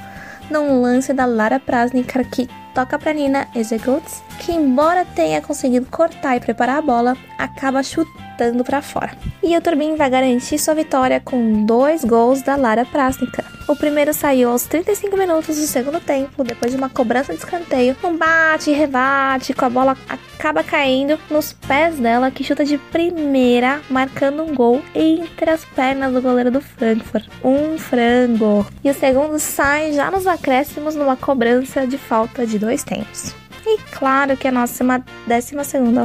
[0.51, 6.35] num lance da Lara Prasnik que toca para Nina Ezeguts, que embora tenha conseguido cortar
[6.35, 9.15] e preparar a bola, acaba chutando para fora.
[9.43, 13.43] E o Turbin vai garantir sua vitória com dois gols da Lara Prasnica.
[13.67, 17.95] O primeiro saiu aos 35 minutos do segundo tempo, depois de uma cobrança de escanteio,
[18.03, 22.77] um bate e rebate, com a bola acaba caindo nos pés dela, que chuta de
[22.77, 27.27] primeira, marcando um gol entre as pernas do goleiro do Frankfurt.
[27.43, 28.65] Um frango.
[28.83, 33.35] E o segundo sai já nos acréscimos numa cobrança de falta de dois tempos.
[33.65, 34.83] E claro que a nossa
[35.27, 35.55] 12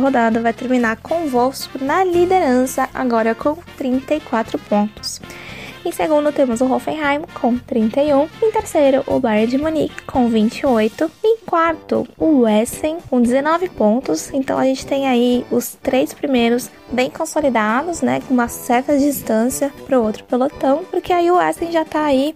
[0.01, 5.21] rodada vai terminar com o Wolfsburg na liderança, agora com 34 pontos.
[5.87, 8.29] Em segundo, temos o Hoffenheim com 31.
[8.43, 11.09] Em terceiro, o Bayern de Munique com 28.
[11.23, 14.31] Em quarto, o Essen com 19 pontos.
[14.33, 18.21] Então a gente tem aí os três primeiros bem consolidados, né?
[18.27, 22.35] Com uma certa distância para o outro pelotão, porque aí o Essen já está aí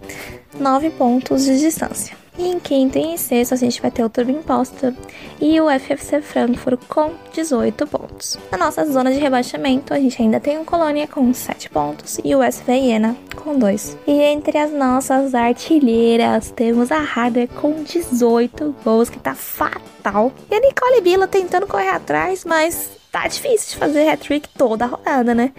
[0.57, 2.20] 9 pontos de distância.
[2.41, 4.95] E em quinto e em sexto a gente vai ter o Turbin Posta
[5.39, 8.35] e o FFC Frankfurt com 18 pontos.
[8.51, 12.35] Na nossa zona de rebaixamento a gente ainda tem o Colônia com 7 pontos e
[12.35, 13.95] o SV Iena com 2.
[14.07, 20.31] E entre as nossas artilheiras temos a Harder com 18 gols que tá fatal.
[20.49, 24.87] E a Nicole Bila tentando correr atrás, mas tá difícil de fazer hat-trick toda a
[24.87, 25.51] rodada, né?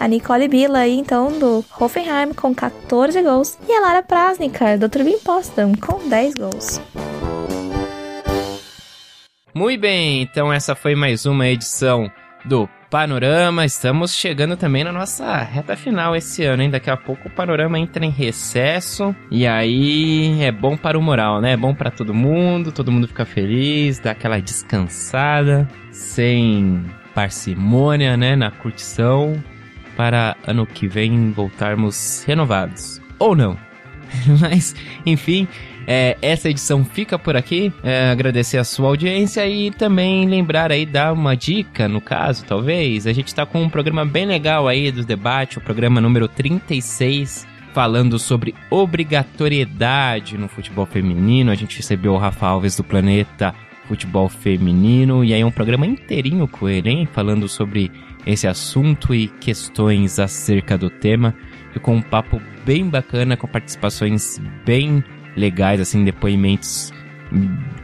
[0.00, 3.58] A Nicole Bila aí, então, do Hoffenheim com 14 gols.
[3.68, 6.80] E a Lara Prasnikar, do Turbin Potsdam, com 10 gols.
[9.54, 12.10] Muito bem, então essa foi mais uma edição
[12.44, 13.64] do Panorama.
[13.64, 16.70] Estamos chegando também na nossa reta final esse ano, hein?
[16.70, 19.14] Daqui a pouco o Panorama entra em recesso.
[19.30, 21.52] E aí é bom para o moral, né?
[21.52, 26.84] É bom para todo mundo, todo mundo fica feliz, dá aquela descansada, sem
[27.14, 28.36] parcimônia, né?
[28.36, 29.42] Na curtição,
[29.96, 33.00] para ano que vem voltarmos renovados.
[33.18, 33.58] Ou não.
[34.40, 34.74] Mas,
[35.04, 35.48] enfim,
[35.86, 37.72] é, essa edição fica por aqui.
[37.82, 43.06] É, agradecer a sua audiência e também lembrar aí, dar uma dica, no caso, talvez.
[43.06, 47.46] A gente tá com um programa bem legal aí do debate, o programa número 36,
[47.72, 51.52] falando sobre obrigatoriedade no futebol feminino.
[51.52, 53.54] A gente recebeu o Rafa Alves do Planeta
[53.86, 57.08] Futebol Feminino e aí um programa inteirinho com ele, hein?
[57.12, 57.92] Falando sobre
[58.26, 61.32] esse assunto e questões acerca do tema.
[61.72, 65.04] Ficou um papo bem bacana, com participações bem
[65.36, 66.92] legais, assim, depoimentos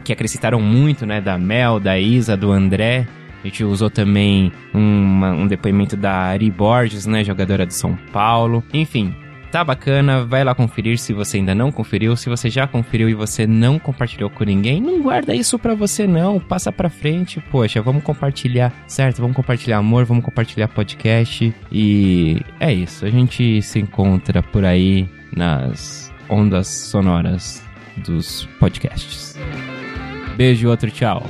[0.03, 1.21] que acrescentaram muito, né?
[1.21, 3.07] Da Mel, da Isa, do André.
[3.43, 7.23] A gente usou também uma, um depoimento da Ari Borges, né?
[7.23, 8.63] Jogadora de São Paulo.
[8.73, 9.13] Enfim,
[9.51, 10.23] tá bacana.
[10.23, 12.15] Vai lá conferir se você ainda não conferiu.
[12.15, 16.07] Se você já conferiu e você não compartilhou com ninguém, não guarda isso pra você
[16.07, 16.39] não.
[16.39, 17.41] Passa pra frente.
[17.51, 19.21] Poxa, vamos compartilhar, certo?
[19.21, 21.53] Vamos compartilhar amor, vamos compartilhar podcast.
[21.69, 23.05] E é isso.
[23.05, 27.63] A gente se encontra por aí nas ondas sonoras
[27.97, 29.35] dos podcasts.
[30.35, 31.23] Beijo, outro tchau.